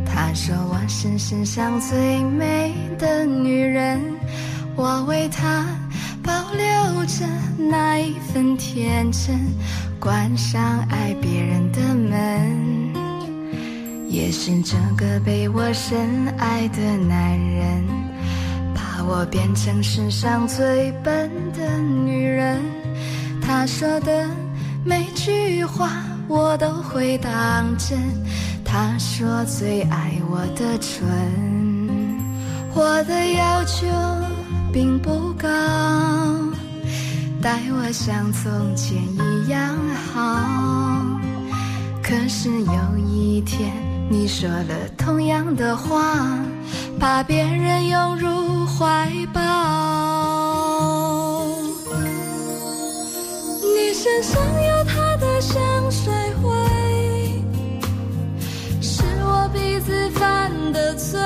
[0.06, 4.02] 他说我是世上最美的女人，
[4.76, 5.66] 我为他
[6.24, 7.26] 保留着
[7.58, 9.40] 那一份天真，
[10.00, 12.94] 关上爱别人的门。
[14.10, 17.84] 也是这个被我深爱的男人，
[18.74, 22.60] 把我变成世上最笨的女人。
[23.42, 24.28] 他说的
[24.86, 25.92] 每句话
[26.28, 28.00] 我都会当真。
[28.64, 31.04] 他说最爱我的唇，
[32.74, 33.88] 我的要求
[34.74, 35.48] 并不高，
[37.40, 39.78] 待我像从前一样
[40.12, 40.42] 好。
[42.02, 43.72] 可是有一天
[44.10, 46.40] 你说了同样的话，
[47.00, 49.42] 把别人拥入怀抱。
[53.62, 55.56] 你身上有他的香
[55.92, 56.12] 水
[56.42, 56.52] 味，
[58.82, 61.20] 是我鼻子犯的罪，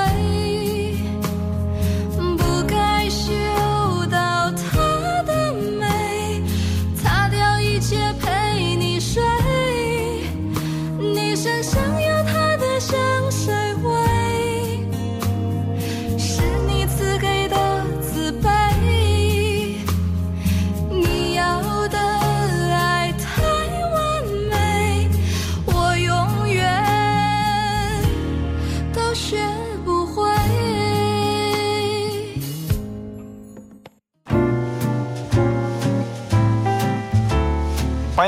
[11.40, 12.98] 身上有他的香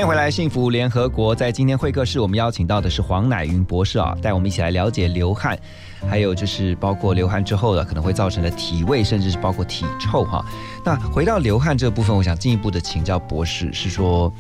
[0.01, 1.35] 欢迎回来，幸福联合国。
[1.35, 5.59] 在今天会客室，我们邀请到的是黄乃云博士啊，带我们一起来了解流汗，
[6.09, 10.43] 还有就是包括流汗之后的可能会造成的体味，甚至是包括体臭哈。
[10.87, 14.33] 那回到流汗这个部分，我想进一步的请教博士，是说，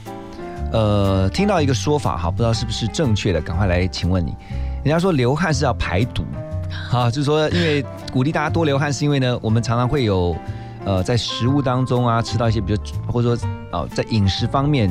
[0.72, 4.34] 呃，听到一个说法哈，不知道是不是正确的，赶快来请问你。
[4.82, 6.24] 人家说流汗是要排毒，
[6.90, 10.34] 啊，就是说，因为鼓励大家多流汗，是因为呢，我们常常会有，
[10.86, 12.80] 呃，在食物当中啊，吃到一些，比如
[13.12, 14.90] 或者说，哦、在饮食方面，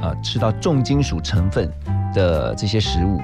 [0.00, 1.70] 呃，吃到重金属成分
[2.14, 3.20] 的这些食物，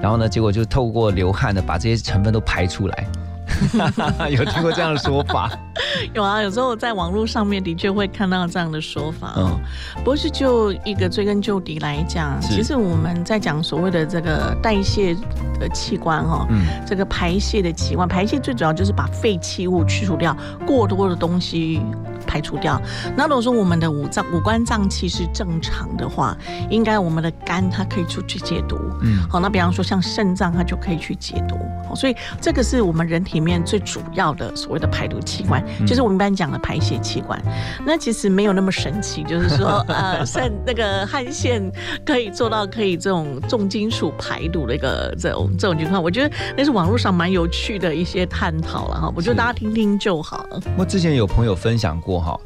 [0.00, 3.06] 然后呢，结果就透过流汗呢，把这些成分都排出来。
[4.30, 5.50] 有听过这样的说法？
[6.14, 9.60] 有啊，有时候在网络上面的确会看到这样的说法嗯。
[9.96, 15.14] 不过是就一个追根究底来讲，其实我们在讲所谓的这个代谢
[15.58, 21.82] 的器官哦，嗯这个排泄的器官，排泄最主要就是把废弃物去除掉，过多的东西
[22.30, 22.80] 排除掉。
[23.16, 26.36] 那如果说我们的五脏五官脏器是正常的话，
[26.70, 28.78] 应该我们的肝它可以出去解毒。
[29.02, 31.56] 嗯好，那比方说像肾脏，它就可以去解毒。
[31.88, 37.42] 好所以这个是我们人体里面最主要的所谓的排毒器官，就是我们一般讲的排泄器官。
[37.84, 41.60] 那其实没有那么神奇，就是说 呃，肾那个汗腺
[42.06, 49.12] 可以做到可以这种重金属排毒的一个这种这种情况，我觉得那是网络上蛮有趣的一些探讨了哈。
[49.16, 50.60] 我觉得大家听听就好了。
[50.76, 52.38] 我之前有朋友分享过哈，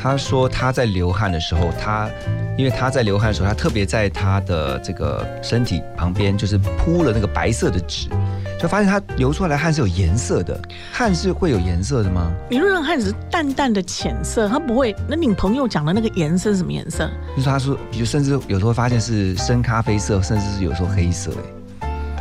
[0.00, 2.08] 他说他在流汗的时候，他
[2.56, 8.08] 因为他在流汗的时候，他特别在他的这个身体旁边就是铺了那个白色的纸，
[8.58, 10.60] 就发现他流出来的汗是有颜色的。
[10.92, 12.30] 汗是会有颜色的吗？
[12.50, 14.94] 理论上汗只是淡淡的浅色，它不会。
[15.08, 17.08] 那你朋友讲的那个颜色是什么颜色？
[17.36, 21.30] 就是他说，比如甚至有时候发现是深咖啡色，甚至是有时候黑色。
[21.30, 21.42] 哎，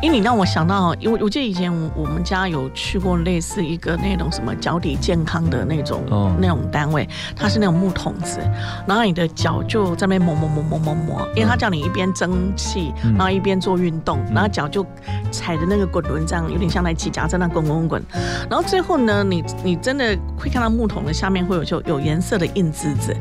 [0.01, 6.35] 因为你让我想到，因为我记得以前我我们家有去过类似一个那种什么脚底健康的那种、哦。
[6.39, 8.39] 那种单位，它是那种木桶子，
[8.87, 13.13] 然后你的脚就在那边磨磨磨磨磨磨，因为他叫你一边蒸汽，嗯。
[13.15, 14.85] 然后一边做运动，然后脚就
[15.31, 18.03] 踩着那个滚轮这样，有点像在骑脚在那滚滚滚，
[18.49, 23.15] 然后最后呢，你你真的会看到木桶的下面会有就有颜色的印字子，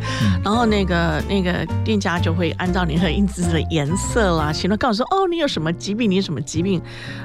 [0.45, 6.68] 然后那个那个店家就会按照你的印字的颜色啦，行了告诉说哦，你有什么疾病，你有什么疾病，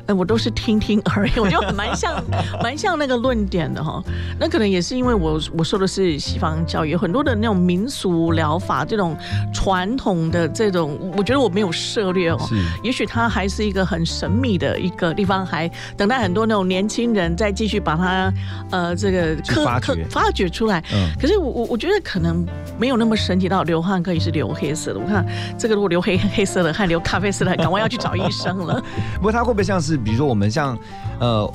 [0.05, 2.23] 呃，我都是听听而已，我就很蛮像
[2.61, 4.01] 蛮像那个论点的哈。
[4.39, 9.17] 那可能也是因为我我受的是西方教育，有很多的那种民俗疗法，这种
[9.53, 12.37] 传统的这种，我觉得我没有涉猎哦。
[12.47, 18.33] 是也许它还是一个很神秘的一个地方，还等待很多那种年轻人再继续把它
[18.71, 20.83] 呃这个去发掘发掘出来。
[20.93, 22.45] 嗯可是我我我觉得可能
[22.77, 24.99] 没有那么神奇到流汗可以是流黑色的。
[24.99, 25.25] 我看
[25.57, 28.83] 这个如果流黑黑色的，汗流咖啡色的，赶快要去找医生了。
[29.15, 30.77] 不过它会不会像是，比如说我们像，
[31.19, 31.51] 呃，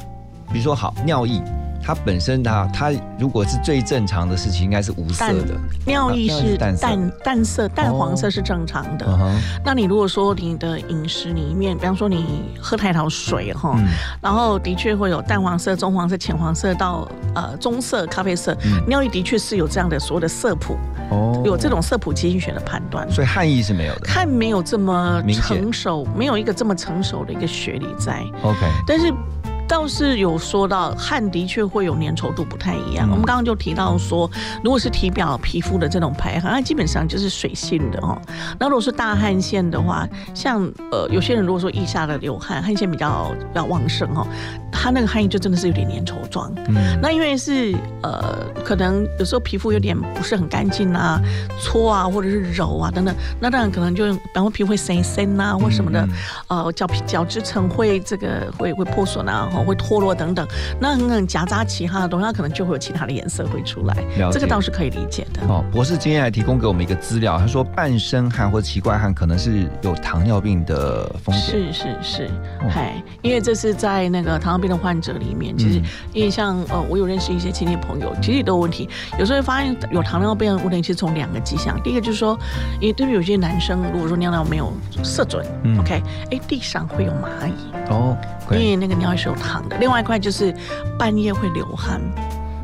[0.52, 1.42] 比如说好尿意，
[1.82, 5.56] 它本身它它如果是最正常的事情，应该是无色的。
[5.86, 6.82] 尿液是淡色。
[6.82, 8.30] 淡淡色、淡黄色哦。
[8.30, 9.06] 是正常的。
[9.64, 13.86] 那你如果说你的饮食里面，比方说你喝太少水哈，嗯。
[14.20, 18.82] 然后的确会有淡黄色、棕黄色、浅黄色到呃棕色、咖啡色，嗯。
[18.86, 20.76] 尿液的确是有这样的所谓的色谱，
[21.10, 21.42] 哦。
[21.44, 23.10] 有这种色谱基因学的判断。
[23.10, 24.08] 所以汉译是没有的。
[24.08, 29.12] 汉没有这么成熟，没有一个这么成熟的一个学历在，OK，但是
[29.68, 33.06] 倒是有说到汗的确会有粘稠度不太一样。
[33.08, 34.30] 嗯我们刚刚就提到说，
[34.62, 38.20] 如果是体表皮肤的这种排汗，它基本上就是水性的哦。
[38.58, 44.26] 那如果是大汗腺的话，像呃有些人如果说腋下的流汗，汗腺比较比较旺盛哦，
[44.72, 46.52] 他那个汗液就真的是有点粘稠状。
[46.68, 51.20] 嗯，那因为是呃，可能有时候皮肤有点不是很干净啊，
[51.60, 56.00] 搓啊，或者是揉啊等等，那当然可能就比方说皮肤会生生啊或什么的，
[56.48, 60.46] 嗯呃，角皮角质层会这个会会破损啊，或会脱落等等，
[60.80, 63.96] 那可能夹杂其他的东西，它可能就会有其他的颜色会出来
[64.32, 65.42] 这个倒是可以理解的。
[65.48, 71.72] 哦，博士今天还提供给我们一个资料，他说半身汗或奇怪汗可能是有糖尿病的风险。
[71.72, 72.24] 是是是
[72.60, 78.88] 哦，嗨、因为这是在那个糖尿病的患者里面，其实嗯因为像呃，我有认识一些亲戚朋友，其实也都有问题。
[79.18, 82.38] 有时候会发现有糖尿病的问题是从两个迹象，第一个就是说，
[82.80, 87.52] 因为对于有些男生，如果说尿尿没有射准、嗯 o k 哎，地上会有蚂蚁，
[87.90, 88.16] 哦，
[88.56, 89.76] 因对，为那个尿液是有糖的。
[89.78, 90.54] 另外一块就是
[90.98, 92.00] 半夜会流汗，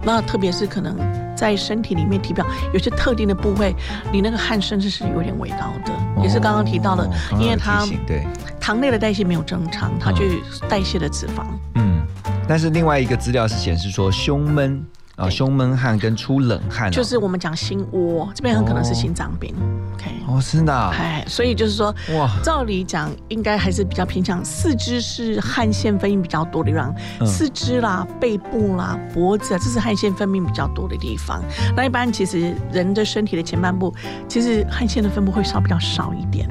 [0.03, 0.97] 那特别是可能
[1.37, 3.75] 在身体里面体表有些特定的部位，
[4.13, 8.27] 你那个汗甚至是有点味道的，也是刚刚提到的哦，刚刚因为它对，
[8.61, 11.45] 糖类的代谢没有正常，它嗯去代谢的脂肪。
[11.75, 12.03] 嗯，
[12.49, 14.85] 但是另外一个资料是显示说胸闷
[15.17, 19.55] 啊、胸闷汗跟出冷汗、啊，就是我们讲心窝，这边很可能是心脏病。
[19.95, 31.41] OK，哦，真的、啊，哎，所以就是说，哇，照理讲应该还是比较偏向四肢是汗腺分泌比较多的地方，嗯四肢啦、背部啦、脖子啊，这是汗腺分泌比较多的地方。
[31.77, 33.95] 那一般其实人的身体的前半部，
[34.29, 36.49] 其实汗腺的分布会稍比较少一点。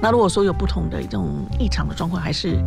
[0.00, 2.58] 那如果说有不同的一种异常的状况，还是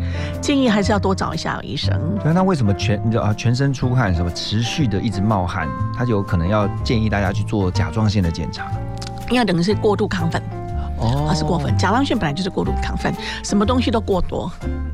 [0.42, 2.00] 建议还是要多找一下医生。
[2.24, 8.72] 对，那为什么全啊全身出汗，什么持续的一直冒汗，它有可能要建议大家去做甲状腺的检查。
[9.30, 10.42] 因为等于是过度亢奋，
[11.30, 11.76] 哦它是过分。
[11.78, 13.14] 甲状腺本来就是过度亢奋，
[13.44, 14.52] 什么东西都过多，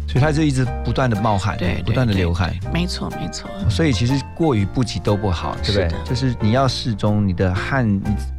[0.07, 2.53] 所以它就一直不断的冒汗，对，对不断的流汗。
[2.73, 3.49] 没错没错。
[3.69, 5.95] 所以其实过于不及都不好，对不对是？
[6.09, 7.87] 就是你要适中，你的汗，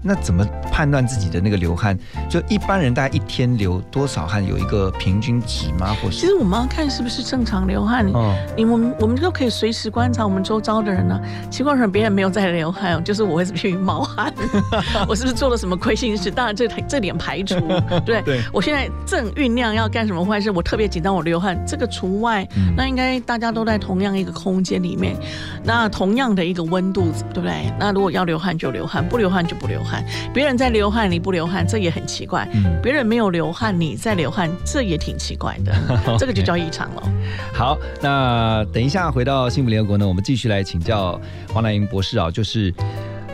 [0.02, 1.98] 那怎么判断自己的那个流汗？
[2.28, 5.96] 就一般人大概一天流多少汗，有一个平均值吗？
[6.02, 8.06] 或是其实我们要看是不是正常流汗。
[8.12, 11.18] 哦，你我们我们都可以随时观察我们周遭的人呢、
[11.50, 14.32] 奇怪，别人没有在流汗，就是我会去冒汗，
[15.08, 16.30] 我是不是做了什么亏心事？
[16.30, 17.56] 当然这这点排除，
[18.04, 22.46] 对对我现在正酝酿要干什么坏事，我特别紧张，我流汗，这个除外。
[22.56, 25.16] 嗯那应该大家都在同样一个空间里面，
[25.64, 27.72] 那同样的一个温度，对不对？
[27.78, 30.04] 那如果要流汗就流汗，不流汗就不流汗。
[30.34, 32.46] 别人在流汗，你不流汗，这也很奇怪。
[32.54, 35.74] 嗯别人没有流汗，你在流汗，这也挺奇怪 的，
[36.18, 37.02] 这个就叫异常了。
[37.52, 41.18] 好，那等一下回到幸福联合国呢，我们继续来请教
[41.52, 42.72] 黄乃英博士啊，就是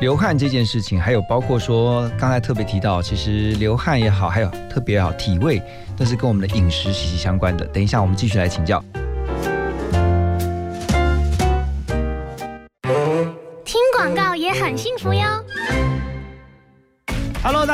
[0.02, 5.62] 流汗这件事情，还有包括说刚才特别提到，其实流汗也好，还有特别好体味，
[5.96, 7.64] 都是跟我们的饮食息息相关的。
[7.66, 8.82] 等一下我们继续来请教。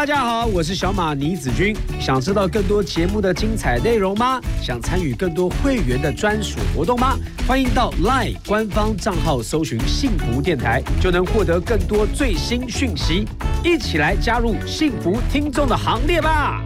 [0.08, 1.76] 大家好，我是小马倪子君。
[2.00, 4.40] 想知道更多节目的精彩内容吗？
[4.62, 7.18] 想参与更多会员的专属活动吗？
[7.46, 13.26] 欢迎到 LINE 官方账号搜寻“幸福电台”，就能获得更多最新讯息。
[13.62, 16.64] 一起来加入幸福听众的行列吧！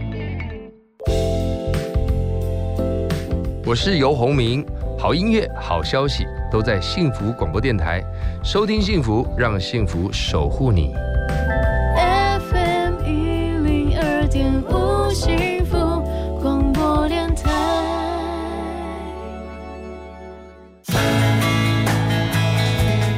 [3.65, 4.65] 我是游鸿明，
[4.97, 8.01] 好音乐、好消息都在幸福广播电台，
[8.41, 10.93] 收听幸福，让幸福守护你。
[14.33, 15.77] 点五幸福
[16.41, 17.51] 广播电台。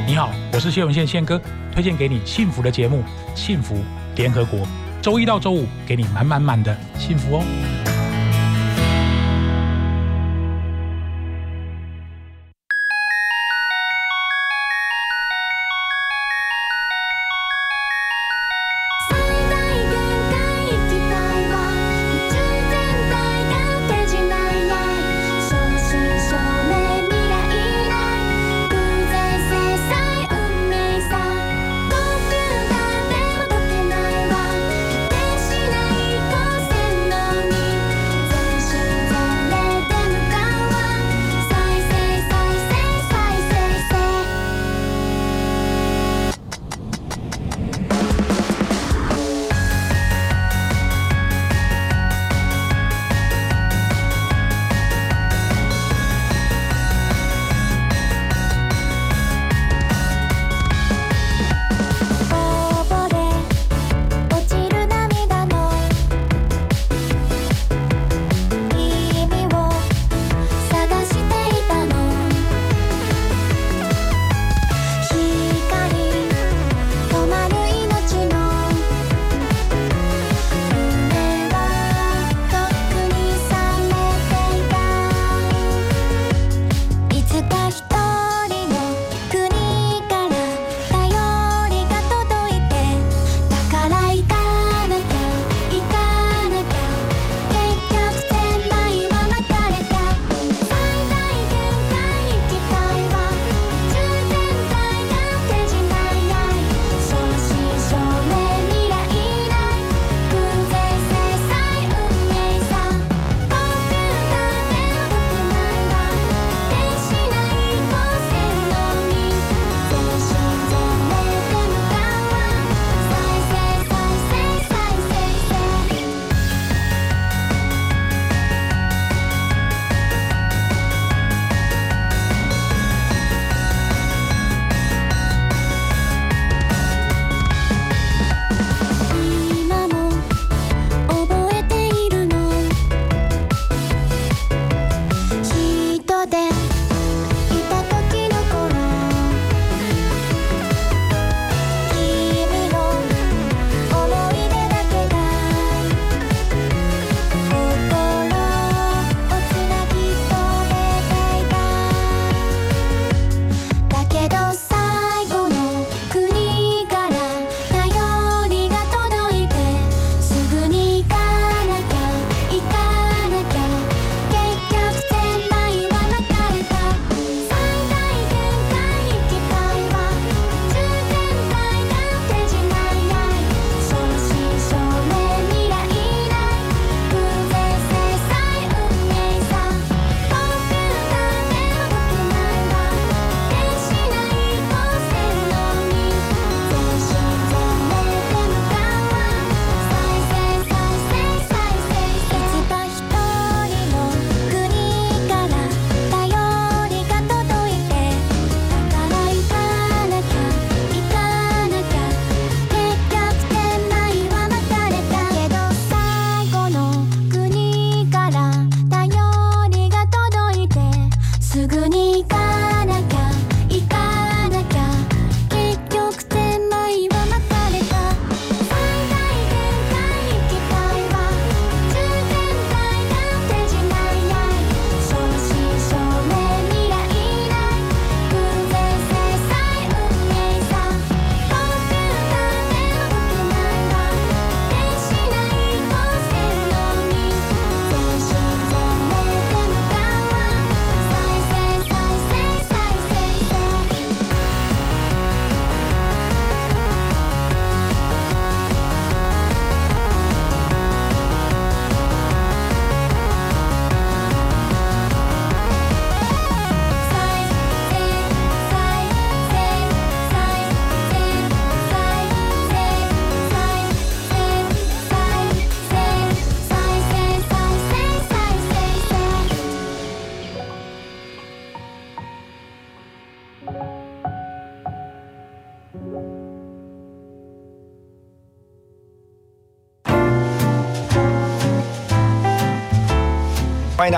[0.06, 1.40] 你好，我是谢文宪宪哥，
[1.72, 2.98] 推荐给你幸福的节目
[3.34, 3.76] 《幸福
[4.14, 4.60] 联合国》，
[5.00, 7.85] 周一到周五给你满满满的幸福哦。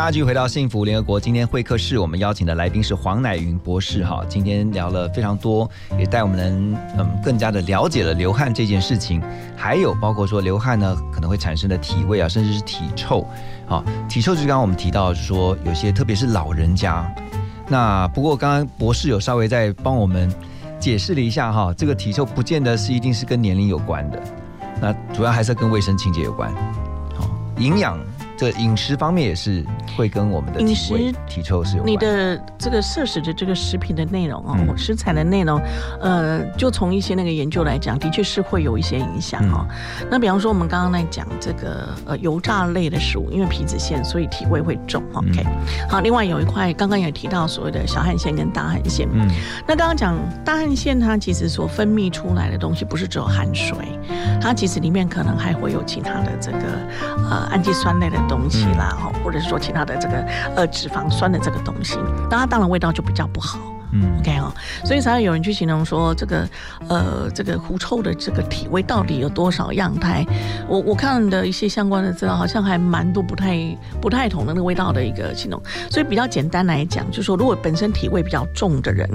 [0.08, 1.20] 家继续回到幸福联合国。
[1.20, 9.22] 今天会客室我们邀请的来宾是黄乃云博士哈，今天聊了非常多，也带我们能嗯更加的了解了流汗这件事情，
[9.54, 13.26] 还有包括说流汗呢可能会产生的体味啊，甚至是体臭。
[13.68, 17.06] 啊，体臭就是刚刚我们提到，说有些特别是老人家。
[17.68, 20.32] 那不过刚刚博士有稍微在帮我们
[20.80, 24.22] 解释了一下哈，这个体臭不见得是一定是跟年龄有关的，
[24.80, 26.50] 那主要还是跟卫生清洁有关。
[27.14, 27.28] 好，
[27.58, 27.98] 营养
[28.38, 29.64] 这饮食方面也是
[29.96, 31.92] 会跟我们的饮食、体臭是有关。
[31.92, 35.60] 你的这个摄食的这个食品的内容哦，嗯食材的内容，
[36.00, 39.66] 呃，就从一些那个研究来讲，的确是会有一些影响哦。
[39.68, 45.02] 嗯那比方说，我们刚刚在讲这个呃油炸类的食物，因为皮脂腺，所以体味会重。
[45.14, 45.44] OK，、
[45.88, 49.08] 好，嗯另外有一块刚刚也提到所谓的小汗腺跟大汗腺。
[49.12, 49.28] 嗯，
[49.66, 53.76] 那刚刚讲大汗腺，它其实所分泌出来的东西不是只有汗水，
[54.40, 56.58] 它其实里面可能还会有其他的这个
[57.28, 60.16] 呃氨基酸类的东西啦，哈、或者是说其他的这个
[60.54, 61.98] 呃脂肪酸的这个东西，
[62.30, 63.58] 那它当然味道就比较不好。
[63.90, 64.52] 嗯 OK 哦，
[64.84, 66.46] 所以才会有人去形容说这个
[66.90, 70.26] 呃这个狐臭的这个体味到底有多少样态？
[70.68, 73.56] 我我看的一些相关的资料，好像还蛮多不太
[73.98, 75.58] 不太同的那个味道的一个形容。
[75.90, 79.08] 所以比较简单来讲，就是说如果本身体味比较重的人，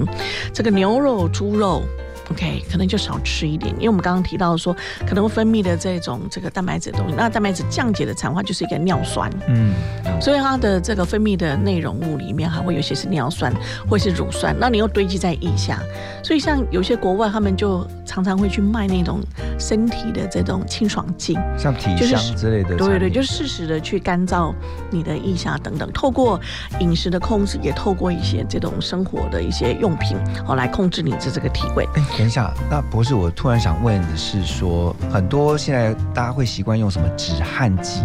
[0.52, 1.84] 这个牛肉、猪肉。
[2.30, 4.74] OK，可能就少吃一点，因为我们刚刚提到说，
[5.06, 9.74] 可能会分泌的这种这个蛋白质的东西，那蛋白质降解的产化就是一个尿酸，嗯，
[10.20, 13.52] 所以它的这个分泌的内容物里面还会有些是尿酸
[13.88, 15.78] 或是乳酸，那你又堆积在腋下，
[16.22, 19.20] 所以像有些国外他们就常常会去卖那种
[19.58, 24.54] 身体的这种清爽剂，像体就是香之类的对对，就是适时的去干燥
[24.90, 26.40] 你的腋下等等，透过
[26.80, 30.16] 饮食的控制，也透过一些这种生活的一些用品
[30.46, 31.86] 哦来控制你的这个体味。
[31.94, 38.02] 哎，等一下，那博士，我突然想问的是说，很多现在大家会习惯用什么止汗剂？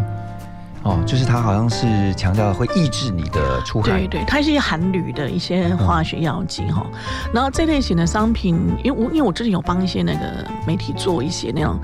[0.81, 3.99] 哦，就是它好像是强调会抑制你的出汗。
[3.99, 6.85] 对对，它是一些含铝的一些化学药剂哈、
[7.33, 10.19] 然后这类型的商品，因为我因为我之前有帮一些那个
[10.65, 11.77] 媒体做一些那种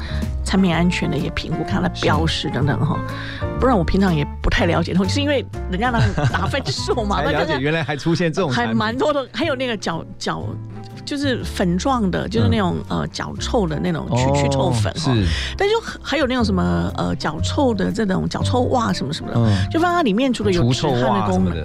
[0.46, 2.98] 产品安全的一些评估，看它的标识等等哈，
[3.60, 6.00] 不然我平常也不太了解，就是因为人家拿
[6.32, 10.44] 打分数嘛， 才了解原来还出现这种还蛮多的，还有那个脚脚。
[11.06, 15.14] 就是粉状的，就是那种、呃脚臭的那种去去臭粉哈、
[15.56, 19.70] 但就还有那种什么呃脚臭的这种脚臭袜什么什么的，嗯。
[19.72, 21.56] 就发现它里面除了有除臭汗的功能。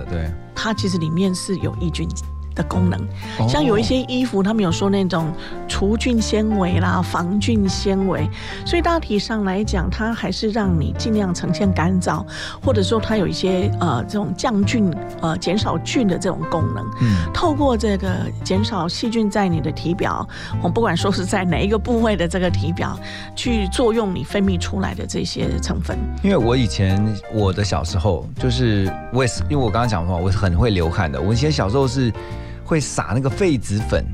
[0.54, 2.06] 它其实里面是有抑菌
[2.54, 3.00] 的功能。
[3.38, 5.32] 哦像有一些衣服，他们有说那种
[5.66, 8.28] 除菌纤维啦、防菌纤维，
[8.64, 12.24] 所以大体上来讲，它还是让你尽量呈现干燥，
[12.62, 16.84] 或者说它有一些呃这种降菌、呃减少菌的这种功能。
[17.00, 18.08] 嗯，透过这个
[18.44, 20.26] 减少细菌在你的体表，
[20.62, 22.98] 我不管说是在哪一个部位的这个体表，
[23.34, 25.98] 去作用你分泌出来的这些成分。
[26.22, 31.20] 因为我以前我的小时候，就是我也是，因为我刚刚讲过，我是很会流汗的。
[31.20, 32.12] 我以前小时候是
[32.70, 34.06] 会撒那个痱子粉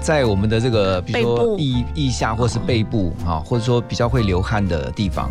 [0.00, 5.28] 在我们的这个，比如说腋腋下或是背部啊，或者说比较会流汗的地方，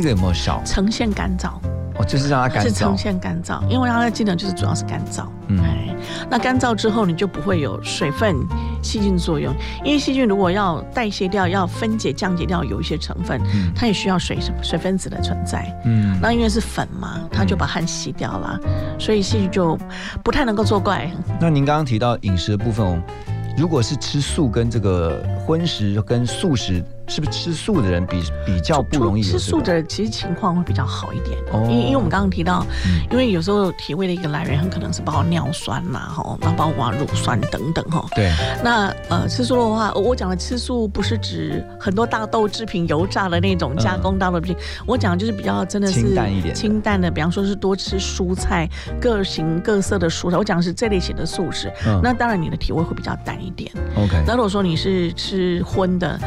[0.00, 0.62] 这个有没有效？
[0.64, 1.50] 呈现干燥，
[1.98, 2.96] 哦，就是让它干是呈燥。
[2.96, 5.24] 现干燥，因为它的技能就是主要是干燥。
[5.48, 5.94] 嗯哎，
[6.30, 8.34] 那干燥之后你就不会有水分、
[8.82, 15.70] 细菌作用，因为细菌如果要代谢掉、要分解、降解掉有一些成分，嗯它也需要水水分子的存在。
[15.84, 18.58] 嗯，那因为是粉嘛，它就把汗吸掉了，
[18.98, 19.78] 所以细菌就
[20.24, 21.10] 不太能够作怪。
[21.38, 22.98] 那您刚刚提到饮食的部分哦，
[23.58, 29.40] 如果是吃素跟这个荤食跟素食，是不是吃素的人比比较不容易吃这个？
[29.40, 38.06] 素的其实情况会比较好一点，哦因为因为我们刚刚提到，嗯因为有时候体味的一个来源很可能是包括尿酸呐，哈，那包括乳酸等等哈。
[38.14, 38.32] 对，
[38.62, 44.56] 那呃，吃素的话，我讲的吃素不是指很多大豆制品、油炸的那种加工大豆制品，
[44.86, 48.68] 我讲的就是比较真的是清淡一点的清淡的，比方说是多吃蔬菜，
[49.00, 50.36] 各型各色的蔬菜。
[50.36, 53.70] 我讲的是这类型的素食，嗯那当然你的体味会比较淡一点。
[53.96, 56.18] OK，那如果说你是吃荤的，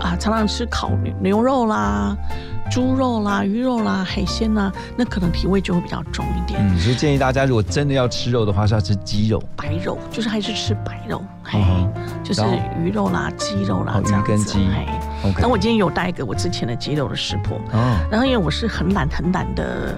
[0.00, 2.16] 啊，常常吃烤牛牛肉啦、
[2.70, 6.60] 猪肉啦、鱼肉啦、海鲜啦，那可能体味就会比较重一点。
[6.62, 9.42] 嗯，所以建议大家如果真的要吃肉的话，是要吃鸡肉。
[9.56, 12.42] 白肉就是还是吃白肉，嘿，嗯就是
[12.78, 14.32] 鱼肉啦、鸡肉啦哦这样子。
[14.32, 14.86] 鱼跟鸡嘿
[15.24, 19.96] OK 那我今天有带一个我之前的鸡肉的食谱，哦，然后因为我是很懒很懒的，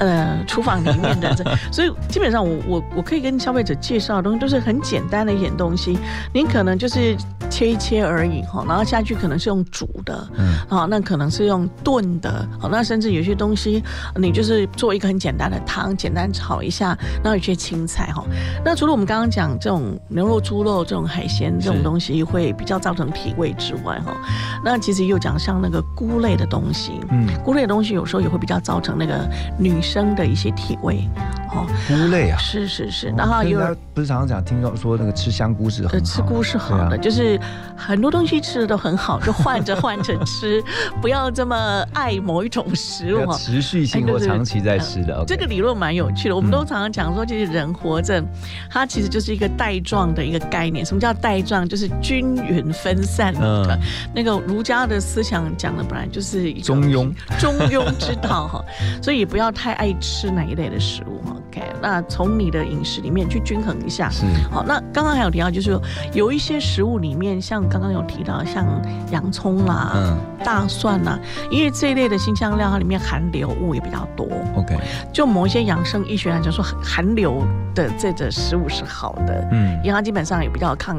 [0.00, 5.98] 呃，厨房里面的这， 所以基本上我我我可以跟消费者介绍的东西都是很简单的一点东西，
[6.34, 7.16] 您可能就是
[7.48, 10.54] 切切一切而已哈，然后下去可能是用煮的，嗯。
[10.66, 13.82] 好，那可能是用炖的，好，那甚至有些东西
[14.16, 18.24] 你就是做一个很简单的汤，简单炒一下，然后有些青菜哈。
[18.64, 24.16] 那除了我们刚刚讲这种牛肉、猪肉这种海鲜这种东西会比较造成体味之外哈，
[24.64, 29.28] 那其实又讲像那个菇类的东西，嗯，菇类的东西有时候也会比较造成那个
[29.58, 31.08] 女生的一些体味，
[31.52, 37.38] 哦，菇类啊，是是是，然后人有家不是常常讲听到说那个吃香菇是好吃菇是好的，啊就是
[37.76, 40.62] 很多东西吃的都很好，就换着 换着吃，
[41.02, 43.32] 不要这么爱某一种食物。
[43.32, 45.24] 持续性或长期在吃的。
[45.26, 48.22] 这个理论蛮有趣的，我们都常常讲说，就是人活着，
[48.70, 50.86] 它其实就是一个带状的一个概念。
[50.86, 51.68] 什么叫带状？
[51.68, 53.76] 就是均匀分散的。
[53.76, 53.80] 嗯
[54.14, 58.64] 那个儒家的思想讲的本来就是中庸中庸之道哈，
[59.02, 61.18] 所以也不要太爱吃哪一类的食物。
[61.30, 64.10] OK，那从你的饮食里面去均衡一下。
[64.10, 65.80] 是好，那刚刚还有提到，就是说
[66.12, 68.66] 有一些食物里面，像刚刚有提到，像
[69.10, 71.18] 洋葱啦、嗯大蒜啦，
[71.50, 74.26] 因为这一类的新香料，它里面含硫物也比较多。
[74.56, 74.78] ，OK，
[75.12, 77.42] 就某一些养生医学来讲说，含硫
[77.74, 80.98] 的这个食物是好的，嗯因为它基本上也比较抗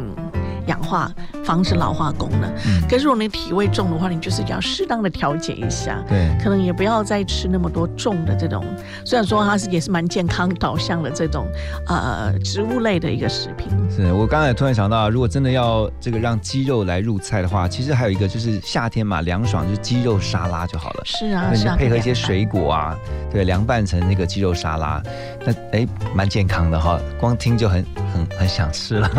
[0.72, 1.12] 氧化、
[1.44, 2.50] 防止老化功能。
[2.66, 6.04] 嗯可是如果你体味重的话，你就是要适当的调节一下。
[6.08, 8.64] 对可能也不要再吃那么多重的这种，
[9.06, 11.46] 虽然说它是也是蛮健康导向的这种
[11.88, 13.68] 呃植物类的一个食品。
[13.90, 21.02] 是我刚才突然想到，如果真的要这个让鸡肉来入菜的话，其实还有一个就是夏天嘛，凉爽就是鸡肉沙拉就好了。
[21.06, 22.96] 是啊，你是啊，就配合一些水果啊，
[23.32, 25.02] 对，凉拌成那个鸡肉沙拉，
[25.46, 29.10] 那哎蛮健康的哈，光听就很很很想吃了。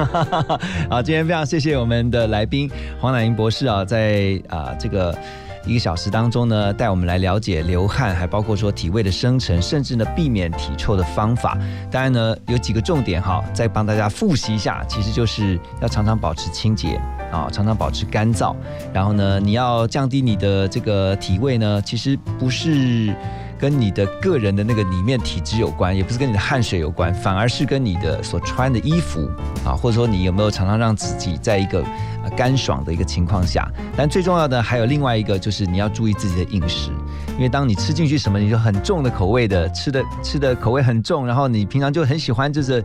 [0.88, 2.70] 好，今天非常谢谢我们的来宾
[3.01, 5.16] 黄乃英博士啊，在啊、这个。
[5.64, 11.57] 一个小时当中呢，带我们来了解流汗，还包括说体味的生成，甚至呢避免体臭的方法。
[11.88, 18.57] 当然呢，有几个重点哈，再帮大家复习一下，其实就是要常常保持清洁啊，常常保持干燥。
[18.93, 23.14] 然后呢，你要降低你的这个体味呢，其实不是
[23.62, 29.30] 跟你的个人的那个里面体质有关，也不是跟你的汗水有关，反而是跟你的所穿的衣服
[29.64, 31.80] 啊，或者说你有没有常常让自己在一个
[32.36, 33.70] 干爽的一个情况下。
[33.96, 36.90] 但最重要的还有另外一个，就是你要注意自己的饮食，
[37.36, 42.84] 因为当你吃进去什么，你就很重的口味的吃的吃的口味很重，然后你平常就很喜欢就是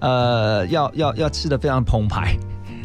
[0.00, 2.36] 呃要要要吃的非常澎湃。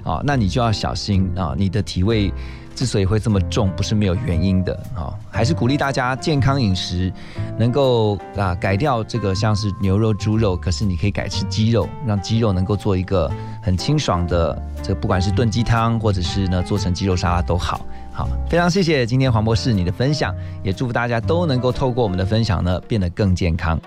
[0.04, 2.34] 啊、那你就要小心啊、你的体味
[2.76, 7.12] 之所以会这么重，不是没有原因的啊、还是鼓励大家健康饮食，
[7.58, 17.86] 能够啊改掉这个像是牛肉、猪肉，可是你可以改吃鸡肉，让鸡肉能够做一个很清爽的，这不管是炖鸡汤，或者是呢做成鸡肉沙拉都好。
[18.14, 23.80] 好，非常谢谢今天黄博士你的分享，也祝福大家都能够透过我们的分享呢，变得更健康。